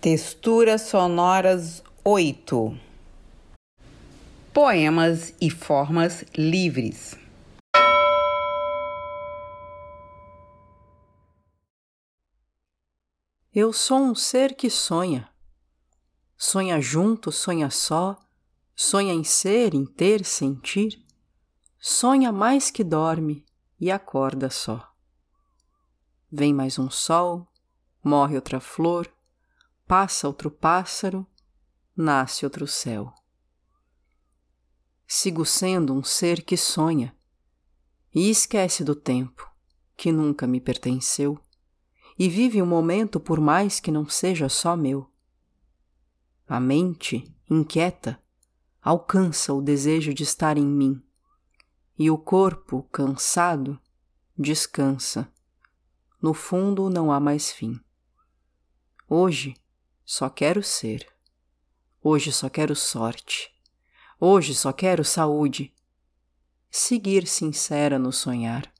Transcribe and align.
Texturas 0.00 0.82
sonoras 0.82 1.82
8 2.04 2.78
Poemas 4.54 5.34
e 5.40 5.50
formas 5.50 6.24
livres. 6.36 7.16
Eu 13.52 13.72
sou 13.72 13.98
um 13.98 14.14
ser 14.14 14.54
que 14.54 14.70
sonha. 14.70 15.28
Sonha 16.36 16.80
junto, 16.80 17.32
sonha 17.32 17.68
só, 17.68 18.16
sonha 18.76 19.12
em 19.12 19.24
ser, 19.24 19.74
em 19.74 19.84
ter, 19.84 20.24
sentir. 20.24 21.04
Sonha 21.76 22.30
mais 22.30 22.70
que 22.70 22.84
dorme 22.84 23.44
e 23.80 23.90
acorda 23.90 24.48
só. 24.48 24.92
Vem 26.30 26.54
mais 26.54 26.78
um 26.78 26.88
sol, 26.88 27.48
morre 28.04 28.36
outra 28.36 28.60
flor, 28.60 29.12
passa 29.88 30.26
outro 30.26 30.50
pássaro, 30.50 31.26
nasce 31.96 32.44
outro 32.44 32.66
céu. 32.66 33.10
Sigo 35.06 35.46
sendo 35.46 35.94
um 35.94 36.04
ser 36.04 36.42
que 36.42 36.58
sonha 36.58 37.16
e 38.14 38.28
esquece 38.28 38.84
do 38.84 38.94
tempo 38.94 39.50
que 39.96 40.12
nunca 40.12 40.46
me 40.46 40.60
pertenceu 40.60 41.40
e 42.18 42.28
vive 42.28 42.60
um 42.60 42.66
momento 42.66 43.18
por 43.18 43.40
mais 43.40 43.80
que 43.80 43.90
não 43.90 44.06
seja 44.06 44.46
só 44.50 44.76
meu. 44.76 45.10
A 46.46 46.60
mente, 46.60 47.34
inquieta, 47.48 48.22
alcança 48.82 49.54
o 49.54 49.62
desejo 49.62 50.12
de 50.12 50.22
estar 50.22 50.58
em 50.58 50.66
mim 50.66 51.02
e 51.98 52.10
o 52.10 52.18
corpo, 52.18 52.82
cansado, 52.92 53.80
descansa. 54.36 55.32
No 56.20 56.34
fundo 56.34 56.90
não 56.90 57.10
há 57.10 57.18
mais 57.18 57.50
fim. 57.50 57.80
Hoje 59.08 59.56
só 60.10 60.30
quero 60.30 60.62
ser. 60.62 61.06
Hoje 62.02 62.32
só 62.32 62.48
quero 62.48 62.74
sorte. 62.74 63.50
Hoje 64.18 64.54
só 64.54 64.72
quero 64.72 65.04
saúde. 65.04 65.74
Seguir 66.70 67.26
sincera 67.26 67.98
no 67.98 68.10
sonhar. 68.10 68.72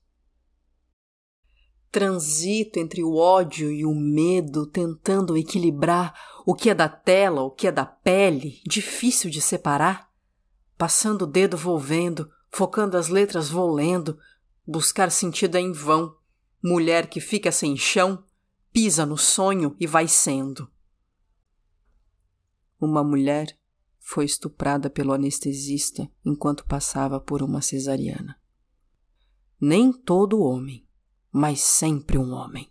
Transito 1.92 2.78
entre 2.78 3.04
o 3.04 3.14
ódio 3.14 3.70
e 3.70 3.84
o 3.84 3.94
medo, 3.94 4.66
tentando 4.66 5.36
equilibrar 5.36 6.18
o 6.46 6.54
que 6.54 6.70
é 6.70 6.74
da 6.74 6.88
tela, 6.88 7.42
o 7.42 7.50
que 7.50 7.66
é 7.66 7.72
da 7.72 7.84
pele, 7.84 8.62
difícil 8.66 9.28
de 9.28 9.42
separar. 9.42 10.10
Passando 10.78 11.22
o 11.22 11.26
dedo 11.26 11.58
vou 11.58 11.78
vendo, 11.78 12.32
focando 12.48 12.96
as 12.96 13.08
letras 13.08 13.50
vou 13.50 13.70
lendo, 13.70 14.18
buscar 14.66 15.10
sentido 15.10 15.58
é 15.58 15.60
em 15.60 15.72
vão. 15.72 16.16
Mulher 16.64 17.06
que 17.06 17.20
fica 17.20 17.52
sem 17.52 17.76
chão, 17.76 18.24
pisa 18.72 19.04
no 19.04 19.18
sonho 19.18 19.76
e 19.78 19.86
vai 19.86 20.08
sendo. 20.08 20.66
Uma 22.80 23.02
mulher 23.02 23.58
foi 23.98 24.24
estuprada 24.24 24.88
pelo 24.88 25.12
anestesista 25.12 26.10
enquanto 26.24 26.64
passava 26.64 27.20
por 27.20 27.42
uma 27.42 27.60
cesariana. 27.60 28.40
Nem 29.60 29.92
todo 29.92 30.40
homem, 30.40 30.86
mas 31.32 31.60
sempre 31.60 32.16
um 32.16 32.32
homem. 32.32 32.70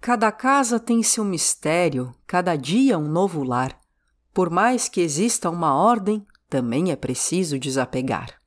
Cada 0.00 0.30
casa 0.30 0.78
tem 0.78 1.02
seu 1.02 1.24
mistério, 1.24 2.14
cada 2.26 2.56
dia 2.56 2.98
um 2.98 3.08
novo 3.08 3.42
lar. 3.42 3.78
Por 4.32 4.50
mais 4.50 4.88
que 4.88 5.00
exista 5.00 5.50
uma 5.50 5.74
ordem, 5.74 6.26
também 6.48 6.90
é 6.90 6.96
preciso 6.96 7.58
desapegar. 7.58 8.38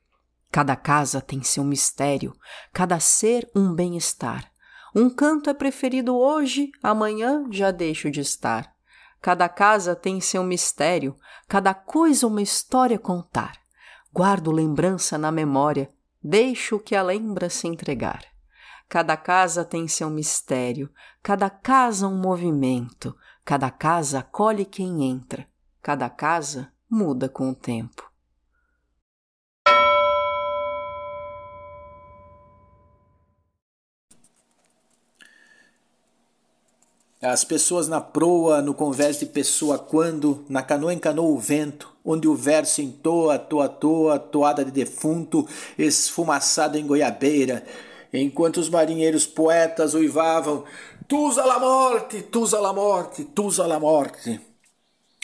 Cada 0.52 0.76
casa 0.76 1.20
tem 1.20 1.42
seu 1.42 1.64
mistério, 1.64 2.36
cada 2.72 3.00
ser 3.00 3.50
um 3.56 3.74
bem-estar. 3.74 4.53
Um 4.96 5.10
canto 5.10 5.50
é 5.50 5.56
preferido 5.56 6.16
hoje, 6.16 6.72
amanhã 6.82 7.48
já 7.50 7.72
deixo 7.72 8.12
de 8.12 8.20
estar. 8.20 8.72
Cada 9.20 9.50
casa 9.50 9.96
tem 9.96 10.22
seu 10.22 10.44
mistério, 10.44 11.18
cada 11.48 11.74
coisa 11.74 12.28
uma 12.28 12.42
história 12.42 13.00
contar. 13.00 13.54
Guardo 14.14 14.52
lembrança 14.52 15.18
na 15.18 15.32
memória, 15.32 15.90
deixo 16.22 16.78
que 16.78 16.96
a 16.96 17.02
lembra 17.02 17.50
se 17.50 17.68
entregar. 17.68 18.24
Cada 18.88 19.18
casa 19.18 19.66
tem 19.66 19.88
seu 19.88 20.12
mistério, 20.12 20.92
cada 21.24 21.50
casa 21.50 22.08
um 22.08 22.16
movimento, 22.16 23.16
cada 23.44 23.72
casa 23.72 24.20
acolhe 24.20 24.64
quem 24.64 25.06
entra, 25.06 25.48
cada 25.82 26.08
casa 26.08 26.72
muda 26.88 27.28
com 27.28 27.50
o 27.50 27.56
tempo. 27.56 28.03
As 37.24 37.46
pessoas 37.46 37.88
na 37.88 38.02
proa, 38.02 38.62
no 38.62 38.74
convés 38.74 39.18
de 39.18 39.26
pessoa 39.26 39.80
quando, 39.80 40.44
na 40.50 40.62
canoa 40.62 40.94
encanou 40.94 41.34
o 41.34 41.40
vento, 41.40 41.90
onde 42.04 42.28
o 42.28 42.36
verso 42.36 42.82
entoa, 42.82 43.40
toa, 43.40 43.70
toa, 43.70 44.20
toada 44.20 44.66
de 44.66 44.72
defunto, 44.72 45.48
esfumaçado 45.78 46.78
em 46.78 46.86
goiabeira, 46.86 47.64
enquanto 48.14 48.58
os 48.58 48.68
marinheiros 48.68 49.26
poetas 49.26 49.94
uivavam, 49.94 50.66
Tusa 51.08 51.46
la 51.46 51.60
morte, 51.60 52.24
tusa 52.24 52.60
la 52.60 52.74
morte, 52.74 53.24
tusa 53.24 53.68
la 53.68 53.80
morte 53.80 54.53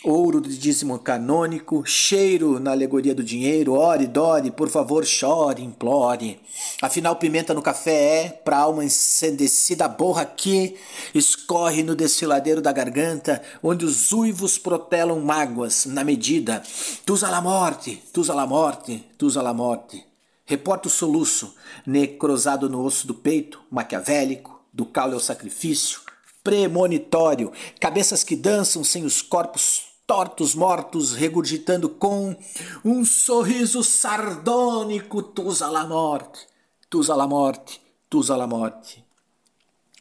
ouro 0.04 0.40
de 0.40 0.58
dízimo 0.58 0.98
canônico, 0.98 1.86
cheiro 1.86 2.58
na 2.58 2.72
alegoria 2.72 3.14
do 3.14 3.22
dinheiro, 3.24 3.74
ore, 3.74 4.08
dore, 4.08 4.50
por 4.50 4.70
favor, 4.70 5.06
chore, 5.06 5.62
implore. 5.62 6.40
Afinal, 6.82 7.18
pimenta 7.18 7.54
no 7.54 7.62
café 7.62 8.26
é, 8.26 8.30
pra 8.30 8.60
alma 8.60 8.86
ensandecida, 8.86 9.90
borra 9.90 10.26
que 10.26 10.78
escorre 11.14 11.84
no 11.84 11.96
desfiladeiro 11.96 12.62
da 12.62 12.72
garganta, 12.72 13.42
onde 13.62 13.84
os 13.84 14.14
uivos 14.14 14.58
protelam 14.58 15.20
mágoas 15.20 15.86
na 15.86 16.04
medida. 16.04 16.64
Tusa 17.06 17.30
la 17.30 17.42
morte, 17.42 18.02
tusa 18.14 18.34
la 18.34 18.48
morte, 18.48 19.04
tusa 19.18 19.42
la 19.42 19.54
morte. 19.54 20.06
Reporta 20.46 20.88
o 20.88 20.92
soluço, 20.92 21.54
necrosado 21.86 22.70
no 22.70 22.84
osso 22.84 23.06
do 23.06 23.14
peito, 23.14 23.62
maquiavélico, 23.70 24.64
do 24.74 24.86
caule 24.86 25.14
ao 25.14 25.20
sacrifício, 25.20 26.00
premonitório, 26.42 27.52
cabeças 27.82 28.24
que 28.24 28.36
dançam 28.36 28.84
sem 28.84 29.04
os 29.04 29.22
corpos 29.22 29.89
tortos 30.10 30.56
mortos 30.56 31.14
regurgitando 31.14 31.88
com 31.88 32.36
um 32.84 33.06
sorriso 33.06 33.84
sardônico 33.84 35.22
tus 35.22 35.62
a 35.62 35.70
la 35.70 35.86
morte, 35.86 36.48
tus 36.90 37.12
a 37.12 37.16
la 37.16 37.28
morte, 37.28 37.80
tus 38.10 38.32
a 38.32 38.36
la 38.36 38.48
morte. 38.48 39.06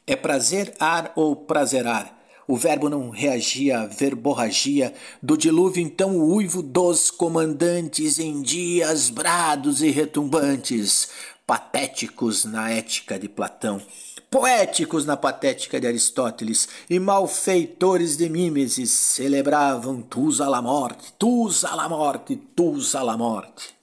É 0.07 0.17
prazer 0.17 0.75
ar 0.81 1.13
ou 1.15 1.37
prazerar? 1.37 2.19
O 2.47 2.57
verbo 2.57 2.89
não 2.89 3.11
reagia 3.11 3.81
à 3.81 3.87
verborragia 3.87 4.95
do 5.23 5.37
dilúvio, 5.37 5.83
então 5.83 6.17
o 6.17 6.37
uivo 6.37 6.63
dos 6.63 7.11
comandantes 7.11 8.19
em 8.19 8.41
dias 8.41 9.11
brados 9.11 9.83
e 9.83 9.91
retumbantes, 9.91 11.11
patéticos 11.47 12.47
na 12.47 12.71
ética 12.71 13.19
de 13.19 13.29
Platão 13.29 13.83
poéticos 14.31 15.05
na 15.05 15.16
patética 15.16 15.81
de 15.81 15.87
Aristóteles 15.87 16.69
e 16.89 16.99
malfeitores 16.99 18.16
de 18.16 18.28
Mimesis 18.28 18.91
celebravam 18.91 20.03
tus 20.03 20.41
a 20.41 20.49
la 20.49 20.61
morte, 20.61 21.12
tus 21.19 21.65
a 21.65 21.75
la 21.75 21.89
morte, 21.89 22.37
tus 22.55 22.94
a 22.94 23.03
la 23.03 23.17
morte. 23.17 23.75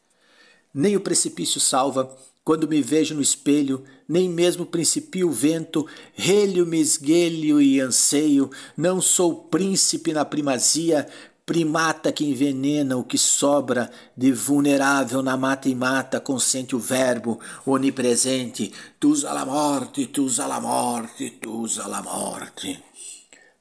Nem 0.73 0.95
o 0.95 1.01
precipício 1.01 1.59
salva, 1.59 2.15
quando 2.43 2.67
me 2.67 2.81
vejo 2.81 3.15
no 3.15 3.21
espelho, 3.21 3.83
nem 4.07 4.29
mesmo 4.29 4.65
principio 4.65 5.29
o 5.29 5.31
vento, 5.31 5.87
relho-me 6.13 6.79
esguelho 6.79 7.59
e 7.59 7.79
anseio, 7.79 8.51
não 8.77 9.01
sou 9.01 9.33
príncipe 9.45 10.13
na 10.13 10.23
primazia, 10.23 11.07
primata 11.45 12.11
que 12.11 12.25
envenena 12.25 12.97
o 12.97 13.03
que 13.03 13.19
sobra 13.19 13.91
de 14.17 14.31
vulnerável 14.31 15.21
na 15.21 15.37
mata 15.37 15.69
e 15.69 15.75
mata, 15.75 16.19
consente 16.19 16.75
o 16.75 16.79
verbo 16.79 17.39
onipresente, 17.65 18.71
tus 18.99 19.23
a 19.23 19.31
la 19.31 19.45
morte, 19.45 20.07
tus 20.07 20.39
a 20.39 20.47
la 20.47 20.59
morte, 20.59 21.29
tus 21.39 21.79
a 21.79 21.87
la 21.87 22.01
morte. 22.01 22.83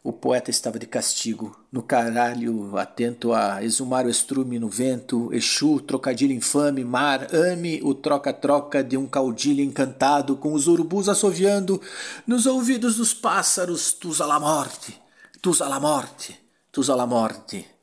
O 0.02 0.12
poeta 0.12 0.50
estava 0.50 0.78
de 0.78 0.86
castigo, 0.86 1.56
no 1.72 1.82
caralho, 1.82 2.76
atento 2.76 3.32
a 3.32 3.62
exumar 3.62 4.04
o 4.04 4.10
estrume 4.10 4.58
no 4.58 4.68
vento, 4.68 5.32
Exu, 5.32 5.80
trocadilho 5.80 6.32
infame, 6.32 6.84
mar, 6.84 7.34
ame 7.34 7.80
o 7.82 7.94
troca-troca 7.94 8.84
de 8.84 8.98
um 8.98 9.06
caudilho 9.06 9.62
encantado, 9.62 10.36
com 10.36 10.52
os 10.52 10.66
urubus 10.66 11.08
assoviando 11.08 11.80
nos 12.26 12.44
ouvidos 12.44 12.96
dos 12.96 13.14
pássaros, 13.14 13.92
tus 13.92 14.20
a 14.20 14.26
la 14.26 14.38
morte, 14.38 14.94
tus 15.40 15.62
a 15.62 15.68
la 15.68 15.80
morte, 15.80 16.38
tus 16.70 16.90
a 16.90 16.96
la 16.96 17.06
morte 17.06 17.73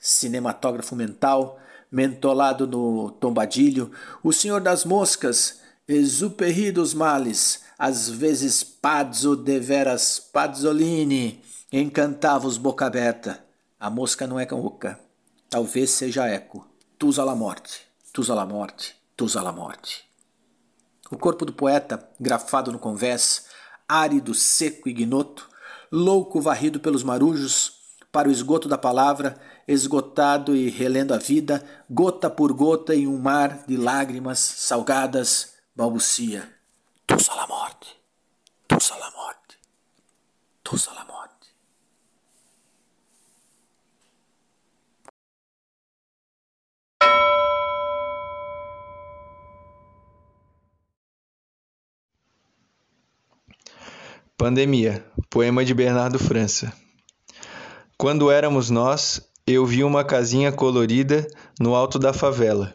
cinematógrafo 0.00 0.96
mental, 0.96 1.58
mentolado 1.92 2.66
no 2.66 3.10
tombadilho, 3.10 3.92
o 4.22 4.32
senhor 4.32 4.60
das 4.60 4.84
moscas, 4.84 5.60
Exuperri 5.92 6.70
dos 6.70 6.94
males, 6.94 7.62
às 7.76 8.08
vezes 8.08 8.62
pazzo 8.62 9.34
deveras 9.34 10.20
pazzolini, 10.20 11.42
encantava-os 11.72 12.56
boca 12.56 12.86
aberta. 12.86 13.44
A 13.78 13.90
mosca 13.90 14.24
não 14.24 14.38
é 14.38 14.46
oca, 14.52 15.00
talvez 15.48 15.90
seja 15.90 16.28
eco. 16.28 16.64
Tusa 16.96 17.24
la 17.24 17.34
morte, 17.34 17.80
tusa 18.12 18.36
la 18.36 18.46
morte, 18.46 18.94
tusa 19.16 19.42
la 19.42 19.50
morte. 19.50 20.04
O 21.10 21.18
corpo 21.18 21.44
do 21.44 21.52
poeta, 21.52 22.08
grafado 22.20 22.70
no 22.70 22.78
convés, 22.78 23.46
árido, 23.88 24.32
seco, 24.32 24.88
ignoto, 24.88 25.48
louco 25.90 26.40
varrido 26.40 26.78
pelos 26.78 27.02
marujos, 27.02 27.72
para 28.12 28.28
o 28.28 28.32
esgoto 28.32 28.68
da 28.68 28.78
palavra, 28.78 29.40
esgotado 29.70 30.56
e 30.56 30.68
relendo 30.68 31.14
a 31.14 31.18
vida, 31.18 31.64
gota 31.88 32.28
por 32.28 32.52
gota 32.52 32.92
em 32.92 33.06
um 33.06 33.16
mar 33.16 33.64
de 33.68 33.76
lágrimas 33.76 34.40
salgadas, 34.40 35.54
balbucia: 35.76 36.52
Tu 37.06 37.22
só 37.22 37.36
la 37.36 37.46
morte, 37.46 37.86
tu 38.66 38.80
só 38.80 38.98
la 38.98 39.10
morte, 39.12 39.58
tu 40.64 40.76
só 40.76 40.92
la 40.92 41.04
morte. 41.04 41.20
Pandemia, 54.36 55.04
poema 55.28 55.64
de 55.64 55.74
Bernardo 55.74 56.18
França. 56.18 56.72
Quando 57.96 58.30
éramos 58.30 58.70
nós, 58.70 59.29
eu 59.52 59.66
vi 59.66 59.84
uma 59.84 60.04
casinha 60.04 60.52
colorida 60.52 61.26
no 61.58 61.74
alto 61.74 61.98
da 61.98 62.12
favela, 62.12 62.72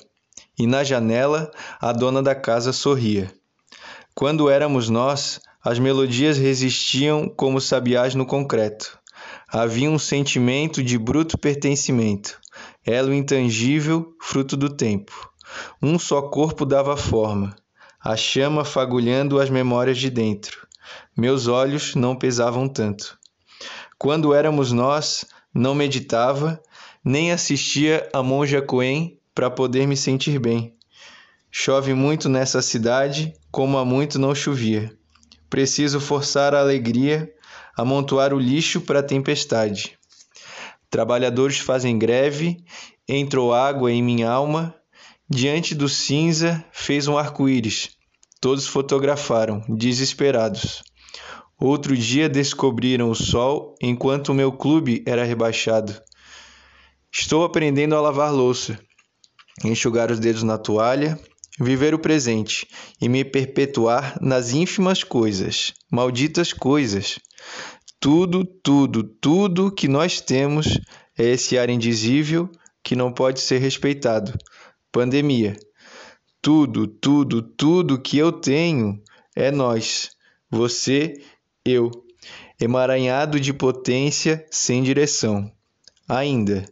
e 0.58 0.66
na 0.68 0.84
janela 0.84 1.52
a 1.80 1.92
dona 1.92 2.22
da 2.22 2.36
casa 2.36 2.74
sorria. 2.74 3.32
Quando 4.14 4.50
éramos 4.50 4.90
nós, 4.90 5.40
as 5.64 5.80
melodias 5.80 6.38
resistiam 6.38 7.28
como 7.28 7.60
sabiás 7.60 8.16
no 8.16 8.26
concreto. 8.26 8.98
Havia 9.48 9.90
um 9.90 10.00
sentimento 10.00 10.84
de 10.84 10.98
bruto 10.98 11.38
pertencimento, 11.38 12.40
elo 12.86 13.14
intangível, 13.14 14.14
fruto 14.22 14.56
do 14.56 14.70
tempo. 14.70 15.30
Um 15.82 15.98
só 15.98 16.22
corpo 16.24 16.66
dava 16.66 16.98
forma, 16.98 17.56
a 18.04 18.16
chama 18.16 18.66
fagulhando 18.66 19.40
as 19.40 19.50
memórias 19.50 19.98
de 19.98 20.10
dentro 20.10 20.66
meus 21.16 21.48
olhos 21.48 21.96
não 21.96 22.16
pesavam 22.16 22.68
tanto. 22.68 23.18
Quando 23.98 24.34
éramos 24.34 24.72
nós, 24.72 25.26
não 25.54 25.74
meditava, 25.74 26.62
nem 27.06 27.32
assistia 27.32 28.10
a 28.12 28.24
monja 28.24 28.64
Coen 28.64 29.20
para 29.36 29.52
poder 29.52 29.88
me 29.88 29.96
sentir 29.96 30.40
bem. 30.40 30.74
Chove 31.52 31.94
muito 31.94 32.28
nessa 32.28 32.64
cidade, 32.64 33.32
como 33.52 33.78
há 33.78 33.86
muito 33.86 34.18
não 34.18 34.34
chovia. 34.34 34.92
Preciso 35.48 36.00
forçar 36.00 36.56
a 36.56 36.60
alegria, 36.60 37.32
amontoar 37.78 38.34
o 38.34 38.40
lixo 38.40 38.82
para 38.82 39.02
a 39.02 39.04
tempestade. 39.04 40.00
Trabalhadores 40.90 41.60
fazem 41.60 42.00
greve, 42.00 42.58
entrou 43.08 43.54
água 43.54 43.92
em 43.92 44.02
minha 44.02 44.28
alma, 44.28 44.74
diante 45.30 45.76
do 45.76 45.88
cinza 45.88 46.66
fez 46.72 47.08
um 47.08 47.20
arco-íris. 47.20 47.92
Todos 48.42 48.66
fotografaram, 48.66 49.64
desesperados. 49.70 50.82
Outro 51.60 51.96
dia 51.96 52.28
descobriram 52.28 53.12
o 53.12 53.16
sol 53.16 53.76
enquanto 53.80 54.30
o 54.30 54.34
meu 54.34 54.52
clube 54.52 55.04
era 55.06 55.24
rebaixado. 55.24 55.96
Estou 57.18 57.46
aprendendo 57.46 57.96
a 57.96 58.02
lavar 58.02 58.32
louça, 58.32 58.78
enxugar 59.64 60.12
os 60.12 60.20
dedos 60.20 60.44
na 60.44 60.58
toalha, 60.58 61.18
viver 61.58 61.94
o 61.94 62.00
presente 62.00 62.68
e 63.02 63.08
me 63.08 63.24
perpetuar 63.24 64.20
nas 64.22 64.52
ínfimas 64.52 65.02
coisas, 65.02 65.74
malditas 65.90 66.52
coisas. 66.52 67.18
Tudo, 68.02 68.44
tudo, 68.44 69.02
tudo 69.02 69.72
que 69.72 69.88
nós 69.88 70.20
temos 70.20 70.78
é 71.18 71.24
esse 71.24 71.58
ar 71.58 71.70
indizível 71.70 72.50
que 72.84 72.98
não 72.98 73.14
pode 73.14 73.40
ser 73.40 73.60
respeitado. 73.60 74.38
Pandemia. 74.92 75.56
Tudo, 76.42 76.86
tudo, 76.86 77.42
tudo 77.42 78.00
que 78.00 78.18
eu 78.18 78.30
tenho 78.30 79.02
é 79.34 79.52
nós, 79.52 80.12
você 80.52 81.14
eu, 81.64 81.90
emaranhado 82.60 83.40
de 83.40 83.54
potência 83.54 84.46
sem 84.52 84.84
direção. 84.84 85.50
Ainda, 86.08 86.66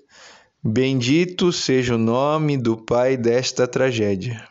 bendito 0.66 1.52
seja 1.52 1.96
o 1.96 1.98
nome 1.98 2.58
do 2.58 2.78
pai 2.78 3.18
desta 3.18 3.68
tragédia. 3.68 4.48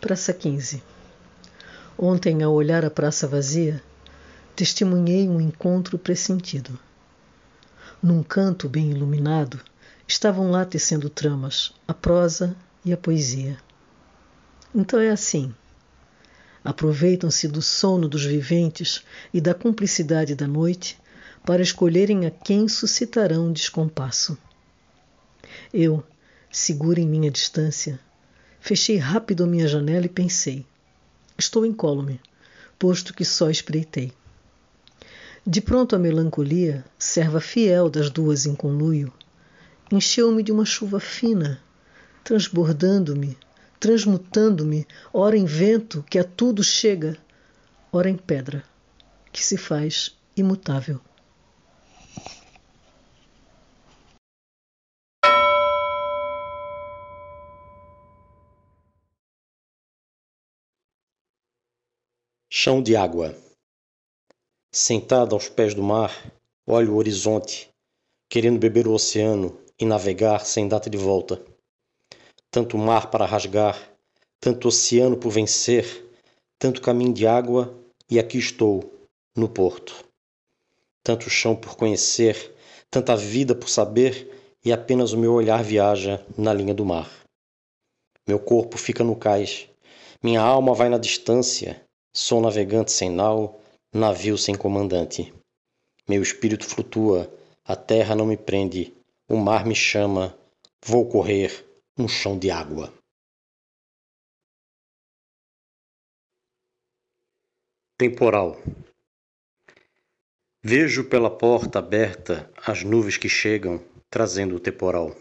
Praça 0.00 0.32
15 0.32 0.80
Ontem, 1.98 2.44
ao 2.44 2.52
olhar 2.52 2.84
a 2.84 2.90
praça 2.90 3.26
vazia, 3.26 3.82
testemunhei 4.54 5.28
um 5.28 5.40
encontro 5.40 5.98
pressentido. 5.98 6.78
Num 8.00 8.22
canto 8.22 8.68
bem 8.68 8.90
iluminado, 8.90 9.60
estavam 10.06 10.48
lá 10.48 10.64
tecendo 10.64 11.10
tramas, 11.10 11.72
a 11.88 11.94
prosa 11.94 12.54
e 12.84 12.92
a 12.92 12.96
poesia. 12.96 13.58
Então 14.72 15.00
é 15.00 15.10
assim. 15.10 15.52
Aproveitam-se 16.64 17.48
do 17.48 17.60
sono 17.60 18.08
dos 18.08 18.24
viventes 18.24 19.02
e 19.34 19.40
da 19.40 19.52
cumplicidade 19.52 20.34
da 20.34 20.46
noite 20.46 20.98
para 21.44 21.62
escolherem 21.62 22.26
a 22.26 22.30
quem 22.30 22.68
suscitarão 22.68 23.52
descompasso. 23.52 24.38
Eu, 25.74 26.04
segura 26.50 27.00
em 27.00 27.06
minha 27.06 27.30
distância, 27.30 27.98
fechei 28.60 28.96
rápido 28.96 29.42
a 29.42 29.46
minha 29.46 29.66
janela 29.66 30.06
e 30.06 30.08
pensei: 30.08 30.64
estou 31.36 31.66
incólume, 31.66 32.20
posto 32.78 33.12
que 33.12 33.24
só 33.24 33.50
espreitei. 33.50 34.12
De 35.44 35.60
pronto 35.60 35.96
a 35.96 35.98
melancolia, 35.98 36.84
serva 36.96 37.40
fiel 37.40 37.90
das 37.90 38.08
duas 38.08 38.46
em 38.46 38.54
conluio, 38.54 39.12
encheu-me 39.90 40.42
de 40.42 40.52
uma 40.52 40.64
chuva 40.64 41.00
fina, 41.00 41.60
transbordando-me, 42.22 43.36
transmutando-me, 43.82 44.86
ora 45.12 45.36
em 45.36 45.44
vento 45.44 46.04
que 46.08 46.16
a 46.16 46.22
tudo 46.22 46.62
chega, 46.62 47.18
ora 47.90 48.08
em 48.08 48.16
pedra 48.16 48.62
que 49.32 49.42
se 49.42 49.56
faz 49.56 50.16
imutável. 50.36 51.00
Chão 62.48 62.80
de 62.80 62.94
água. 62.94 63.36
Sentado 64.70 65.34
aos 65.34 65.48
pés 65.48 65.74
do 65.74 65.82
mar, 65.82 66.32
olho 66.64 66.92
o 66.92 66.96
horizonte, 66.96 67.68
querendo 68.28 68.60
beber 68.60 68.86
o 68.86 68.92
oceano 68.92 69.58
e 69.76 69.84
navegar 69.84 70.46
sem 70.46 70.68
data 70.68 70.88
de 70.88 70.96
volta. 70.96 71.51
Tanto 72.52 72.76
mar 72.76 73.10
para 73.10 73.24
rasgar, 73.24 73.80
tanto 74.38 74.68
oceano 74.68 75.16
por 75.16 75.30
vencer, 75.30 76.06
tanto 76.58 76.82
caminho 76.82 77.14
de 77.14 77.26
água, 77.26 77.74
e 78.10 78.18
aqui 78.18 78.36
estou, 78.36 79.08
no 79.34 79.48
porto. 79.48 80.04
Tanto 81.02 81.30
chão 81.30 81.56
por 81.56 81.76
conhecer, 81.76 82.54
tanta 82.90 83.16
vida 83.16 83.54
por 83.54 83.70
saber, 83.70 84.38
e 84.62 84.70
apenas 84.70 85.14
o 85.14 85.18
meu 85.18 85.32
olhar 85.32 85.64
viaja 85.64 86.22
na 86.36 86.52
linha 86.52 86.74
do 86.74 86.84
mar. 86.84 87.10
Meu 88.28 88.38
corpo 88.38 88.76
fica 88.76 89.02
no 89.02 89.16
cais, 89.16 89.66
minha 90.22 90.42
alma 90.42 90.74
vai 90.74 90.90
na 90.90 90.98
distância, 90.98 91.80
sou 92.12 92.38
navegante 92.38 92.92
sem 92.92 93.08
nau, 93.08 93.62
navio 93.90 94.36
sem 94.36 94.54
comandante. 94.54 95.32
Meu 96.06 96.20
espírito 96.20 96.66
flutua, 96.66 97.32
a 97.64 97.74
terra 97.74 98.14
não 98.14 98.26
me 98.26 98.36
prende, 98.36 98.92
o 99.26 99.38
mar 99.38 99.64
me 99.64 99.74
chama, 99.74 100.36
vou 100.84 101.08
correr 101.08 101.71
um 101.98 102.08
chão 102.08 102.38
de 102.38 102.50
água. 102.50 102.92
Temporal. 107.98 108.56
Vejo 110.64 111.08
pela 111.08 111.30
porta 111.30 111.80
aberta 111.80 112.50
as 112.56 112.82
nuvens 112.82 113.18
que 113.18 113.28
chegam, 113.28 113.78
trazendo 114.08 114.56
o 114.56 114.60
temporal. 114.60 115.14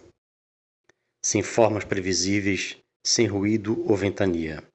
Sem 1.24 1.44
formas 1.44 1.84
previsíveis, 1.84 2.78
sem 3.06 3.28
ruído 3.28 3.86
ou 3.90 3.98
ventania. 3.98 4.66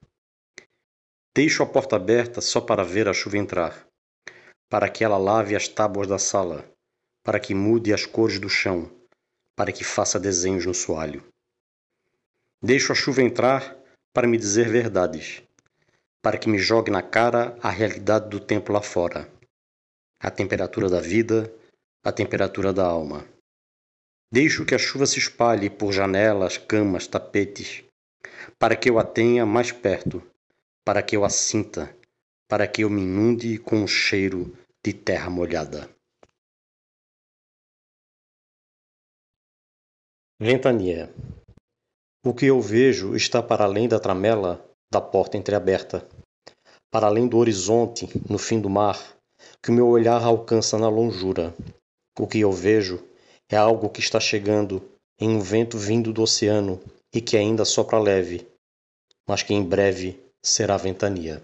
Deixo 1.35 1.63
a 1.63 1.65
porta 1.65 1.95
aberta 1.95 2.41
só 2.41 2.61
para 2.61 2.83
ver 2.83 3.07
a 3.07 3.13
chuva 3.13 3.37
entrar, 3.37 3.87
para 4.69 4.87
que 4.87 5.03
ela 5.03 5.17
lave 5.17 5.55
as 5.55 5.67
tábuas 5.67 6.07
da 6.07 6.19
sala, 6.19 6.71
para 7.23 7.39
que 7.39 7.55
mude 7.55 7.91
as 7.91 8.05
cores 8.05 8.39
do 8.39 8.49
chão, 8.49 8.91
para 9.55 9.71
que 9.71 9.83
faça 9.83 10.19
desenhos 10.19 10.65
no 10.65 10.73
soalho. 10.73 11.27
Deixo 12.61 12.91
a 12.91 12.95
chuva 12.95 13.21
entrar 13.21 13.77
para 14.11 14.27
me 14.27 14.35
dizer 14.35 14.67
verdades, 14.67 15.43
para 16.23 16.39
que 16.39 16.49
me 16.49 16.57
jogue 16.57 16.89
na 16.89 17.03
cara 17.03 17.55
a 17.61 17.69
realidade 17.69 18.29
do 18.29 18.39
tempo 18.39 18.73
lá 18.73 18.81
fora, 18.81 19.31
a 20.19 20.31
temperatura 20.31 20.89
da 20.89 20.99
vida, 20.99 21.53
a 22.03 22.11
temperatura 22.11 22.73
da 22.73 22.83
alma. 22.83 23.27
Deixo 24.31 24.65
que 24.65 24.73
a 24.73 24.79
chuva 24.79 25.05
se 25.05 25.19
espalhe 25.19 25.69
por 25.69 25.93
janelas, 25.93 26.57
camas, 26.57 27.05
tapetes, 27.05 27.83
para 28.57 28.75
que 28.75 28.89
eu 28.89 28.97
a 28.97 29.03
tenha 29.03 29.45
mais 29.45 29.71
perto, 29.71 30.21
para 30.83 31.03
que 31.03 31.15
eu 31.15 31.23
a 31.23 31.29
sinta, 31.29 31.95
para 32.47 32.67
que 32.67 32.83
eu 32.83 32.89
me 32.89 33.01
inunde 33.01 33.59
com 33.59 33.83
o 33.83 33.87
cheiro 33.87 34.51
de 34.83 34.93
terra 34.93 35.29
molhada. 35.29 35.87
Ventania. 40.39 41.13
O 42.27 42.33
que 42.33 42.47
eu 42.47 42.59
vejo 42.59 43.15
está 43.15 43.41
para 43.41 43.63
além 43.63 43.87
da 43.87 44.01
tramela 44.01 44.61
da 44.91 44.99
porta 44.99 45.37
entreaberta, 45.37 46.05
para 46.91 47.07
além 47.07 47.25
do 47.25 47.37
horizonte, 47.37 48.05
no 48.29 48.37
fim 48.37 48.59
do 48.59 48.69
mar, 48.69 49.17
que 49.63 49.71
o 49.71 49.73
meu 49.73 49.87
olhar 49.87 50.21
alcança 50.21 50.77
na 50.77 50.89
longura. 50.89 51.55
O 52.19 52.27
que 52.27 52.39
eu 52.41 52.51
vejo 52.51 53.01
é 53.49 53.55
algo 53.55 53.89
que 53.89 54.01
está 54.01 54.19
chegando 54.19 54.81
em 55.17 55.29
um 55.29 55.39
vento 55.39 55.77
vindo 55.77 56.11
do 56.11 56.21
oceano 56.21 56.83
e 57.15 57.21
que 57.21 57.37
ainda 57.37 57.63
sopra 57.63 57.97
leve, 57.97 58.45
mas 59.25 59.41
que 59.41 59.53
em 59.53 59.63
breve 59.63 60.21
será 60.43 60.75
ventania. 60.75 61.41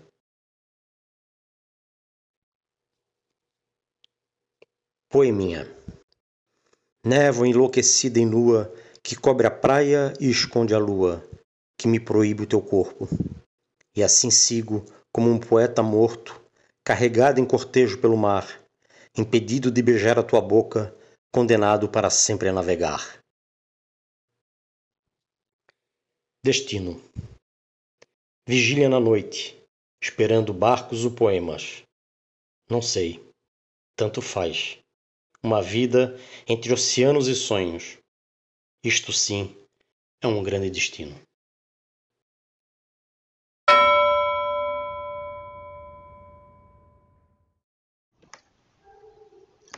Poeminha. 5.09 5.65
Névoa 7.05 7.47
enlouquecida 7.47 8.19
e 8.19 8.25
nua 8.25 8.82
que 9.03 9.17
cobre 9.17 9.45
a 9.45 9.51
praia 9.51 10.13
e 10.17 10.29
esconde 10.29 10.73
a 10.73 10.79
lua, 10.79 11.21
que 11.77 11.89
me 11.89 11.99
proíbe 11.99 12.43
o 12.43 12.47
teu 12.47 12.61
corpo. 12.61 13.09
E 13.93 14.01
assim 14.01 14.31
sigo, 14.31 14.85
como 15.11 15.29
um 15.29 15.37
poeta 15.37 15.83
morto, 15.83 16.41
carregado 16.85 17.39
em 17.39 17.45
cortejo 17.45 17.99
pelo 17.99 18.15
mar, 18.15 18.47
impedido 19.15 19.69
de 19.69 19.81
beijar 19.81 20.17
a 20.17 20.23
tua 20.23 20.39
boca, 20.39 20.95
condenado 21.31 21.89
para 21.89 22.09
sempre 22.09 22.47
a 22.47 22.53
navegar. 22.53 23.21
Destino. 26.43 27.01
Vigília 28.47 28.87
na 28.87 28.99
noite, 28.99 29.61
esperando 30.01 30.53
barcos 30.53 31.03
ou 31.03 31.11
poemas. 31.11 31.83
Não 32.69 32.81
sei. 32.81 33.23
Tanto 33.95 34.21
faz. 34.21 34.79
Uma 35.41 35.61
vida 35.61 36.17
entre 36.47 36.73
oceanos 36.73 37.27
e 37.27 37.35
sonhos 37.35 37.97
isto 38.83 39.13
sim 39.13 39.55
é 40.21 40.27
um 40.27 40.43
grande 40.43 40.69
destino. 40.69 41.15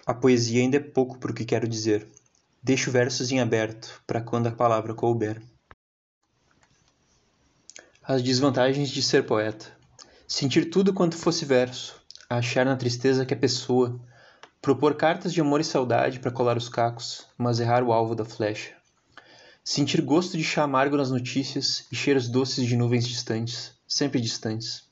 A 0.04 0.14
poesia 0.14 0.62
ainda 0.62 0.78
é 0.78 0.80
pouco 0.80 1.20
para 1.20 1.32
o 1.32 1.36
que 1.36 1.46
quero 1.46 1.68
dizer. 1.68 2.08
Deixo 2.64 2.90
versos 2.90 3.32
em 3.32 3.40
aberto 3.40 4.02
para 4.08 4.22
quando 4.22 4.48
a 4.48 4.52
palavra 4.52 4.96
couber. 4.96 5.40
As 8.02 8.24
desvantagens 8.24 8.90
de 8.90 9.04
ser 9.04 9.26
poeta. 9.26 9.76
Sentir 10.28 10.72
tudo 10.72 10.94
quanto 10.94 11.16
fosse 11.16 11.46
verso, 11.46 12.02
achar 12.28 12.66
na 12.66 12.76
tristeza 12.76 13.24
que 13.24 13.36
é 13.36 13.38
pessoa, 13.38 14.00
propor 14.60 14.96
cartas 14.96 15.32
de 15.32 15.42
amor 15.42 15.62
e 15.62 15.64
saudade 15.64 16.20
para 16.20 16.32
colar 16.32 16.58
os 16.58 16.70
cacos, 16.70 17.28
mas 17.38 17.60
errar 17.60 17.84
o 17.84 17.94
alvo 17.94 18.16
da 18.16 18.26
flecha. 18.26 18.75
Sentir 19.68 20.00
gosto 20.00 20.38
de 20.38 20.44
chá 20.44 20.62
amargo 20.62 20.96
nas 20.96 21.10
notícias 21.10 21.88
e 21.92 21.96
cheiros 21.96 22.30
doces 22.30 22.68
de 22.68 22.78
nuvens 22.78 23.08
distantes, 23.08 23.74
sempre 23.88 24.22
distantes. 24.22 24.84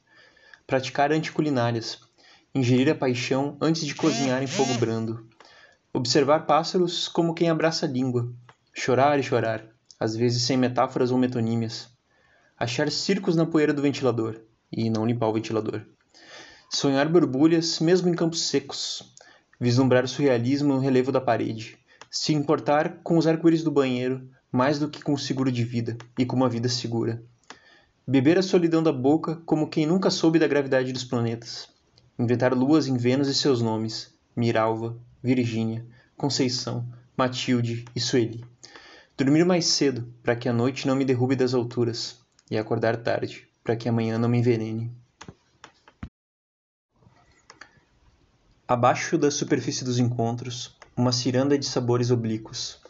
Praticar 0.65 1.11
anticulinárias. 1.11 1.99
Ingerir 2.55 2.89
a 2.89 2.95
paixão 2.95 3.55
antes 3.61 3.85
de 3.85 3.93
cozinhar 3.93 4.41
em 4.41 4.47
fogo 4.47 4.73
brando. 4.79 5.29
Observar 5.93 6.47
pássaros 6.47 7.07
como 7.07 7.35
quem 7.35 7.51
abraça 7.51 7.85
a 7.85 7.89
língua. 7.89 8.33
Chorar 8.73 9.19
e 9.19 9.23
chorar, 9.23 9.63
às 9.99 10.15
vezes 10.15 10.41
sem 10.41 10.57
metáforas 10.57 11.11
ou 11.11 11.19
metonímias. 11.19 11.89
Achar 12.57 12.89
circos 12.89 13.35
na 13.35 13.45
poeira 13.45 13.75
do 13.75 13.81
ventilador 13.83 14.41
e 14.71 14.89
não 14.89 15.05
limpar 15.05 15.27
o 15.27 15.33
ventilador. 15.33 15.85
Sonhar 16.67 17.07
borbulhas 17.07 17.79
mesmo 17.79 18.09
em 18.09 18.15
campos 18.15 18.47
secos. 18.47 19.13
Vislumbrar 19.61 20.07
surrealismo 20.07 20.73
no 20.73 20.79
relevo 20.79 21.11
da 21.11 21.21
parede. 21.21 21.77
Se 22.09 22.33
importar 22.33 23.01
com 23.03 23.19
os 23.19 23.27
arco-íris 23.27 23.63
do 23.63 23.69
banheiro 23.69 24.33
mais 24.53 24.77
do 24.77 24.87
que 24.87 25.01
com 25.01 25.17
seguro 25.17 25.51
de 25.51 25.63
vida 25.63 25.97
e 26.15 26.27
com 26.27 26.35
uma 26.35 26.47
vida 26.47 26.69
segura. 26.69 27.23
Beber 28.07 28.37
a 28.37 28.43
solidão 28.43 28.83
da 28.83 28.93
boca 28.93 29.41
como 29.47 29.67
quem 29.67 29.87
nunca 29.87 30.11
soube 30.11 30.37
da 30.37 30.47
gravidade 30.47 30.93
dos 30.93 31.03
planetas. 31.03 31.67
Inventar 32.19 32.53
luas 32.53 32.85
em 32.85 32.95
Vênus 32.95 33.27
e 33.27 33.33
seus 33.33 33.63
nomes: 33.63 34.13
Miralva, 34.35 34.95
Virgínia, 35.23 35.83
Conceição, 36.15 36.87
Matilde 37.17 37.83
e 37.95 37.99
Sueli. 37.99 38.45
Dormir 39.17 39.43
mais 39.43 39.65
cedo, 39.65 40.13
para 40.21 40.35
que 40.35 40.47
a 40.47 40.53
noite 40.53 40.85
não 40.85 40.95
me 40.95 41.05
derrube 41.05 41.35
das 41.35 41.55
alturas, 41.55 42.19
e 42.51 42.55
acordar 42.55 42.97
tarde, 42.97 43.47
para 43.63 43.75
que 43.75 43.89
amanhã 43.89 44.19
não 44.19 44.29
me 44.29 44.37
envenene. 44.37 44.91
Abaixo 48.67 49.17
da 49.17 49.31
superfície 49.31 49.83
dos 49.83 49.97
encontros, 49.97 50.77
uma 50.95 51.11
ciranda 51.11 51.57
de 51.57 51.65
sabores 51.65 52.11
oblíquos, 52.11 52.82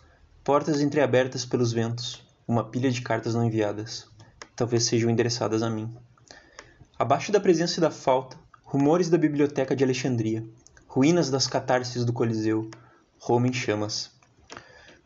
Portas 0.43 0.81
entreabertas 0.81 1.45
pelos 1.45 1.71
ventos, 1.71 2.21
uma 2.45 2.65
pilha 2.65 2.91
de 2.91 3.01
cartas 3.01 3.33
não 3.33 3.45
enviadas. 3.45 4.09
Talvez 4.57 4.83
sejam 4.83 5.09
endereçadas 5.09 5.63
a 5.63 5.69
mim. 5.69 5.95
Abaixo 6.99 7.31
da 7.31 7.39
presença 7.39 7.79
e 7.79 7.81
da 7.81 7.89
falta, 7.89 8.37
rumores 8.61 9.09
da 9.09 9.17
biblioteca 9.17 9.73
de 9.73 9.85
Alexandria, 9.85 10.45
ruínas 10.85 11.29
das 11.29 11.47
catarses 11.47 12.03
do 12.03 12.11
Coliseu, 12.11 12.69
Roma 13.17 13.47
em 13.47 13.53
chamas. 13.53 14.11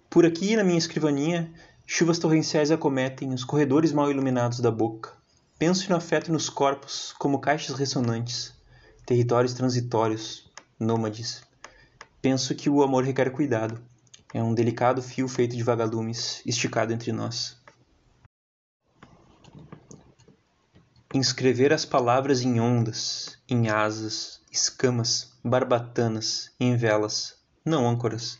Por 0.09 0.25
aqui, 0.25 0.55
na 0.55 0.63
minha 0.63 0.79
escrivaninha, 0.79 1.53
chuvas 1.85 2.17
torrenciais 2.17 2.71
acometem 2.71 3.31
os 3.31 3.43
corredores 3.43 3.93
mal 3.93 4.09
iluminados 4.09 4.59
da 4.59 4.71
boca. 4.71 5.13
Penso 5.59 5.87
no 5.91 5.97
afeto 5.97 6.29
e 6.29 6.31
nos 6.31 6.49
corpos 6.49 7.13
como 7.19 7.39
caixas 7.39 7.77
ressonantes, 7.77 8.55
territórios 9.05 9.53
transitórios, 9.53 10.49
nômades. 10.79 11.43
Penso 12.23 12.55
que 12.55 12.71
o 12.71 12.81
amor 12.81 13.03
requer 13.03 13.31
cuidado 13.31 13.79
é 14.33 14.43
um 14.43 14.53
delicado 14.53 15.01
fio 15.01 15.27
feito 15.27 15.55
de 15.55 15.63
vagalumes, 15.63 16.41
esticado 16.45 16.91
entre 16.91 17.11
nós. 17.11 17.55
Inscrever 21.13 21.71
as 21.71 21.85
palavras 21.85 22.41
em 22.41 22.59
ondas, 22.59 23.39
em 23.47 23.69
asas, 23.69 24.41
escamas, 24.51 25.31
barbatanas, 25.43 26.51
em 26.59 26.75
velas, 26.75 27.35
não 27.63 27.87
âncoras. 27.87 28.37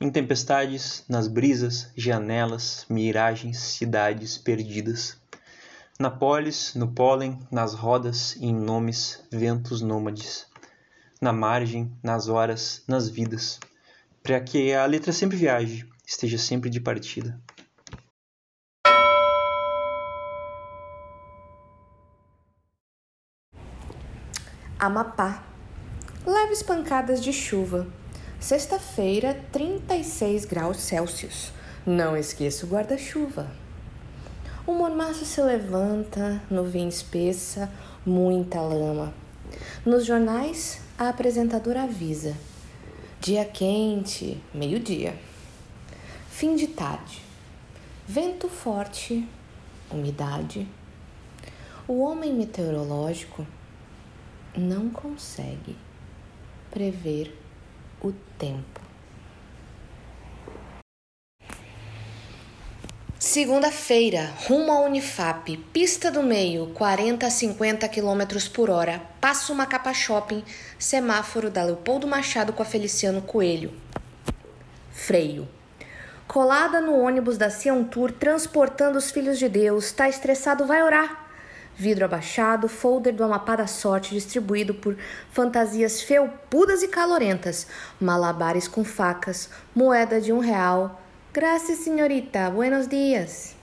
Em 0.00 0.10
tempestades, 0.10 1.04
nas 1.06 1.28
brisas, 1.28 1.90
janelas, 1.94 2.86
miragens, 2.88 3.58
cidades 3.58 4.38
perdidas. 4.38 5.16
Na 6.00 6.10
polis, 6.10 6.74
no 6.74 6.90
pólen, 6.90 7.38
nas 7.50 7.74
rodas, 7.74 8.34
em 8.40 8.52
nomes, 8.52 9.22
ventos 9.30 9.82
nômades. 9.82 10.46
Na 11.20 11.32
margem, 11.32 11.92
nas 12.02 12.28
horas, 12.28 12.82
nas 12.88 13.08
vidas 13.08 13.60
para 14.22 14.40
que 14.40 14.72
a 14.72 14.86
letra 14.86 15.12
sempre 15.12 15.36
viaje, 15.36 15.88
esteja 16.06 16.38
sempre 16.38 16.70
de 16.70 16.80
partida. 16.80 17.40
Amapá. 24.78 25.42
Leves 26.24 26.62
pancadas 26.62 27.22
de 27.22 27.32
chuva. 27.32 27.86
Sexta-feira, 28.38 29.40
36 29.52 30.44
graus 30.44 30.78
Celsius. 30.78 31.52
Não 31.84 32.16
esqueça 32.16 32.64
o 32.64 32.68
guarda-chuva. 32.68 33.50
O 34.66 34.72
mormaço 34.72 35.24
se 35.24 35.40
levanta, 35.40 36.40
nuvem 36.48 36.88
espessa, 36.88 37.70
muita 38.06 38.60
lama. 38.60 39.12
Nos 39.84 40.04
jornais, 40.04 40.80
a 40.96 41.08
apresentadora 41.08 41.82
avisa 41.82 42.36
Dia 43.24 43.44
quente, 43.44 44.36
meio-dia. 44.52 45.16
Fim 46.28 46.56
de 46.56 46.66
tarde. 46.66 47.22
Vento 48.04 48.48
forte, 48.48 49.24
umidade. 49.92 50.66
O 51.86 52.00
homem 52.00 52.34
meteorológico 52.34 53.46
não 54.56 54.90
consegue 54.90 55.76
prever 56.68 57.32
o 58.00 58.10
tempo. 58.36 58.80
Segunda-feira, 63.32 64.30
rumo 64.46 64.70
à 64.70 64.82
Unifap, 64.82 65.56
pista 65.72 66.10
do 66.10 66.22
meio, 66.22 66.66
40 66.74 67.26
a 67.26 67.30
50 67.30 67.88
km 67.88 68.50
por 68.52 68.68
hora, 68.68 69.00
passo 69.22 69.54
Macapa 69.54 69.94
Shopping, 69.94 70.44
semáforo 70.78 71.48
da 71.48 71.64
Leopoldo 71.64 72.06
Machado 72.06 72.52
com 72.52 72.62
a 72.62 72.66
Feliciano 72.66 73.22
Coelho. 73.22 73.72
Freio. 74.92 75.48
Colada 76.28 76.78
no 76.78 76.94
ônibus 76.94 77.38
da 77.38 77.48
Cian 77.48 77.84
Tour, 77.84 78.12
transportando 78.12 78.98
os 78.98 79.10
filhos 79.10 79.38
de 79.38 79.48
Deus, 79.48 79.92
tá 79.92 80.10
estressado, 80.10 80.66
vai 80.66 80.82
orar. 80.82 81.30
Vidro 81.74 82.04
abaixado, 82.04 82.68
folder 82.68 83.14
do 83.14 83.24
Amapá 83.24 83.56
da 83.56 83.66
Sorte 83.66 84.10
distribuído 84.10 84.74
por 84.74 84.94
fantasias 85.30 86.02
felpudas 86.02 86.82
e 86.82 86.88
calorentas, 86.88 87.66
malabares 87.98 88.68
com 88.68 88.84
facas, 88.84 89.48
moeda 89.74 90.20
de 90.20 90.34
um 90.34 90.38
real, 90.38 91.01
Graças, 91.34 91.78
senhorita. 91.78 92.50
Buenos 92.50 92.86
dias. 92.86 93.56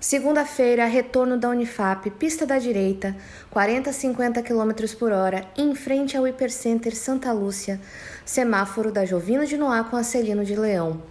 Segunda-feira, 0.00 0.86
retorno 0.86 1.36
da 1.36 1.50
Unifap, 1.50 2.10
pista 2.12 2.46
da 2.46 2.58
direita, 2.58 3.14
40 3.50 3.90
a 3.90 3.92
50 3.92 4.42
km 4.42 4.72
por 4.98 5.12
hora, 5.12 5.46
em 5.58 5.74
frente 5.74 6.16
ao 6.16 6.26
Hipercenter 6.26 6.96
Santa 6.96 7.30
Lúcia, 7.34 7.78
semáforo 8.24 8.90
da 8.90 9.04
Jovino 9.04 9.44
de 9.44 9.58
Noá 9.58 9.84
com 9.84 9.94
a 9.94 10.02
Celino 10.02 10.42
de 10.42 10.56
Leão. 10.56 11.02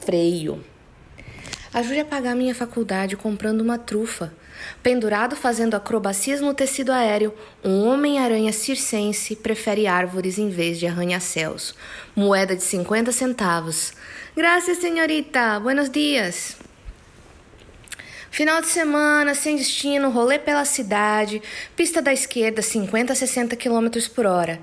freio. 0.00 0.62
Ajude 1.72 2.00
a 2.00 2.04
pagar 2.04 2.34
minha 2.34 2.54
faculdade 2.54 3.16
comprando 3.16 3.60
uma 3.60 3.78
trufa. 3.78 4.32
Pendurado 4.82 5.36
fazendo 5.36 5.74
acrobacias 5.74 6.40
no 6.40 6.52
tecido 6.52 6.92
aéreo, 6.92 7.32
um 7.64 7.86
homem-aranha 7.86 8.52
circense 8.52 9.36
prefere 9.36 9.86
árvores 9.86 10.36
em 10.36 10.50
vez 10.50 10.78
de 10.78 10.86
arranha-céus. 10.88 11.74
Moeda 12.14 12.56
de 12.56 12.62
50 12.62 13.12
centavos. 13.12 13.92
Graças, 14.40 14.78
senhorita. 14.78 15.60
Buenos 15.60 15.90
dias. 15.90 16.56
Final 18.30 18.62
de 18.62 18.68
semana, 18.68 19.34
sem 19.34 19.54
destino, 19.54 20.08
rolê 20.08 20.38
pela 20.38 20.64
cidade, 20.64 21.42
pista 21.76 22.00
da 22.00 22.10
esquerda, 22.10 22.62
50 22.62 23.12
a 23.12 23.16
60 23.16 23.54
km 23.54 23.88
por 24.14 24.24
hora. 24.24 24.58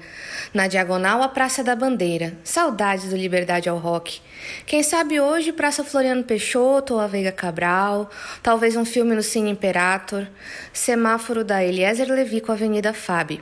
Na 0.52 0.68
diagonal, 0.68 1.22
a 1.22 1.30
Praça 1.30 1.64
da 1.64 1.76
Bandeira. 1.76 2.36
Saudades 2.44 3.12
do 3.12 3.16
Liberdade 3.16 3.70
ao 3.70 3.78
Rock. 3.78 4.20
Quem 4.66 4.82
sabe 4.82 5.22
hoje, 5.22 5.54
Praça 5.54 5.84
Floriano 5.84 6.24
Peixoto 6.24 6.96
ou 6.96 7.00
a 7.00 7.06
Veiga 7.06 7.32
Cabral. 7.32 8.10
Talvez 8.42 8.76
um 8.76 8.84
filme 8.84 9.14
no 9.14 9.22
Cine 9.22 9.52
Imperator. 9.52 10.26
Semáforo 10.74 11.44
da 11.44 11.64
Eliezer 11.64 12.12
Levi 12.12 12.42
com 12.42 12.52
a 12.52 12.56
Avenida 12.56 12.96
Fab. 12.96 13.40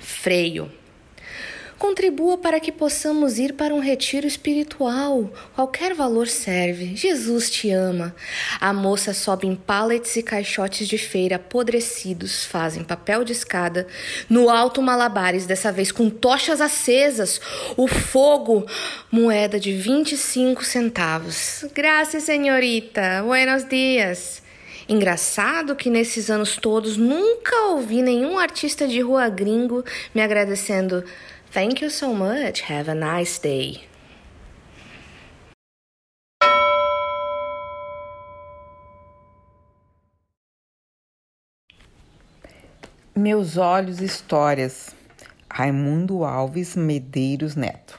Freio. 0.00 0.72
Contribua 1.82 2.38
para 2.38 2.60
que 2.60 2.70
possamos 2.70 3.40
ir 3.40 3.54
para 3.54 3.74
um 3.74 3.80
retiro 3.80 4.24
espiritual. 4.24 5.28
Qualquer 5.52 5.94
valor 5.94 6.28
serve. 6.28 6.94
Jesus 6.94 7.50
te 7.50 7.72
ama. 7.72 8.14
A 8.60 8.72
moça 8.72 9.12
sobe 9.12 9.48
em 9.48 9.56
pallets 9.56 10.14
e 10.14 10.22
caixotes 10.22 10.86
de 10.86 10.96
feira 10.96 11.36
apodrecidos, 11.36 12.44
fazem 12.44 12.84
papel 12.84 13.24
de 13.24 13.32
escada. 13.32 13.88
No 14.30 14.48
alto, 14.48 14.80
malabares, 14.80 15.44
dessa 15.44 15.72
vez 15.72 15.90
com 15.90 16.08
tochas 16.08 16.60
acesas. 16.60 17.40
O 17.76 17.88
fogo, 17.88 18.64
moeda 19.10 19.58
de 19.58 19.72
25 19.72 20.64
centavos. 20.64 21.64
Graças, 21.74 22.22
senhorita. 22.22 23.24
Buenos 23.24 23.68
dias. 23.68 24.40
Engraçado 24.88 25.74
que 25.74 25.90
nesses 25.90 26.30
anos 26.30 26.56
todos 26.56 26.96
nunca 26.96 27.56
ouvi 27.70 28.02
nenhum 28.02 28.38
artista 28.38 28.86
de 28.86 29.00
rua 29.00 29.28
gringo 29.28 29.84
me 30.14 30.22
agradecendo. 30.22 31.04
Thank 31.52 31.82
you 31.82 31.90
so 31.90 32.14
much. 32.14 32.62
Have 32.62 32.88
a 32.88 32.94
nice 32.94 33.38
day. 33.38 33.84
Meus 43.14 43.58
olhos 43.58 44.00
histórias. 44.00 44.94
Raimundo 45.50 46.24
Alves 46.24 46.74
Medeiros 46.74 47.54
Neto. 47.54 47.98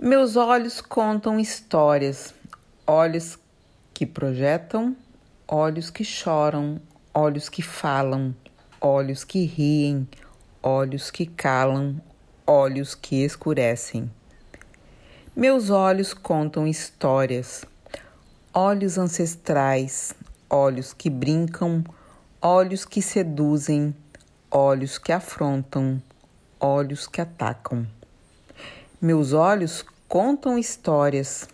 Meus 0.00 0.34
olhos 0.34 0.80
contam 0.80 1.38
histórias, 1.38 2.34
olhos 2.84 3.38
que 3.94 4.04
projetam, 4.04 4.96
olhos 5.46 5.88
que 5.88 6.02
choram, 6.02 6.80
olhos 7.14 7.48
que 7.48 7.62
falam, 7.62 8.34
olhos 8.80 9.22
que 9.22 9.44
riem, 9.44 10.08
olhos 10.62 11.10
que 11.10 11.26
calam, 11.26 12.00
olhos 12.46 12.94
que 12.94 13.24
escurecem. 13.24 14.10
Meus 15.34 15.70
olhos 15.70 16.12
contam 16.12 16.66
histórias, 16.66 17.64
olhos 18.52 18.98
ancestrais, 18.98 20.12
olhos 20.50 20.92
que 20.92 21.08
brincam, 21.08 21.84
olhos 22.42 22.84
que 22.84 23.00
seduzem, 23.00 23.94
olhos 24.50 24.98
que 24.98 25.12
afrontam, 25.12 26.02
olhos 26.58 27.06
que 27.06 27.20
atacam. 27.20 27.86
Meus 29.00 29.32
olhos 29.32 29.84
contam 30.08 30.58
histórias, 30.58 31.48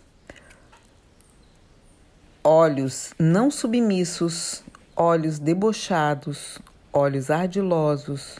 olhos 2.43 3.13
não 3.19 3.51
submissos, 3.51 4.63
olhos 4.95 5.37
debochados, 5.37 6.57
olhos 6.91 7.29
ardilosos, 7.29 8.39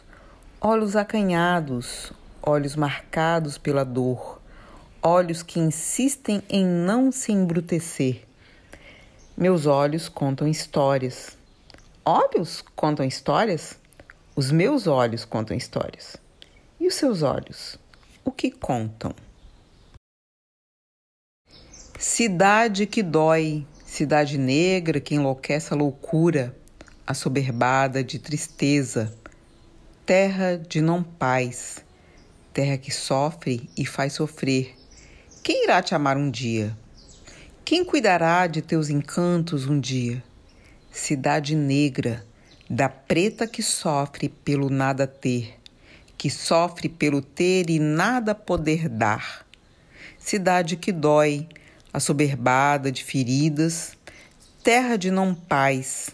olhos 0.68 0.96
acanhados, 0.96 2.12
olhos 2.42 2.76
marcados 2.76 3.56
pela 3.56 3.86
dor, 3.86 4.42
olhos 5.00 5.44
que 5.44 5.60
insistem 5.60 6.42
em 6.50 6.66
não 6.66 7.12
se 7.12 7.32
embrutecer. 7.32 8.26
Meus 9.38 9.68
olhos 9.68 10.10
contam 10.10 10.48
histórias. 10.48 11.38
Olhos 12.04 12.64
contam 12.76 13.06
histórias? 13.06 13.78
Os 14.36 14.50
meus 14.50 14.88
olhos 14.88 15.24
contam 15.24 15.56
histórias. 15.56 16.18
E 16.80 16.88
os 16.88 16.96
seus 16.96 17.22
olhos? 17.22 17.78
O 18.24 18.32
que 18.32 18.50
contam? 18.50 19.14
Cidade 22.00 22.88
que 22.88 23.04
dói, 23.04 23.68
cidade 23.86 24.36
negra 24.40 25.00
que 25.00 25.14
enlouquece 25.14 25.72
a 25.76 25.78
loucura, 25.78 26.58
assoberbada 27.06 28.04
de 28.04 28.18
tristeza 28.18 29.16
terra 30.06 30.56
de 30.56 30.82
não 30.82 31.02
paz, 31.02 31.84
terra 32.54 32.78
que 32.78 32.92
sofre 32.92 33.68
e 33.76 33.88
faz 33.88 34.14
sofrer. 34.14 34.76
Quem 35.42 35.64
irá 35.64 35.82
te 35.82 35.96
amar 35.96 36.16
um 36.16 36.30
dia? 36.30 36.78
Quem 37.64 37.84
cuidará 37.84 38.46
de 38.46 38.62
teus 38.62 38.88
encantos 38.90 39.66
um 39.66 39.80
dia? 39.80 40.24
Cidade 40.92 41.56
negra, 41.56 42.24
da 42.70 42.88
preta 42.88 43.48
que 43.48 43.64
sofre 43.64 44.30
pelo 44.30 44.70
nada 44.70 45.08
ter, 45.08 45.58
que 46.16 46.30
sofre 46.30 46.88
pelo 46.88 47.20
ter 47.20 47.68
e 47.68 47.80
nada 47.80 48.36
poder 48.36 48.88
dar. 48.88 49.44
Cidade 50.20 50.78
que 50.78 50.92
dói, 50.92 51.50
assoberbada 51.92 52.92
de 52.92 53.04
feridas, 53.04 53.98
terra 54.64 54.98
de 54.98 55.10
não 55.10 55.34
paz, 55.34 56.12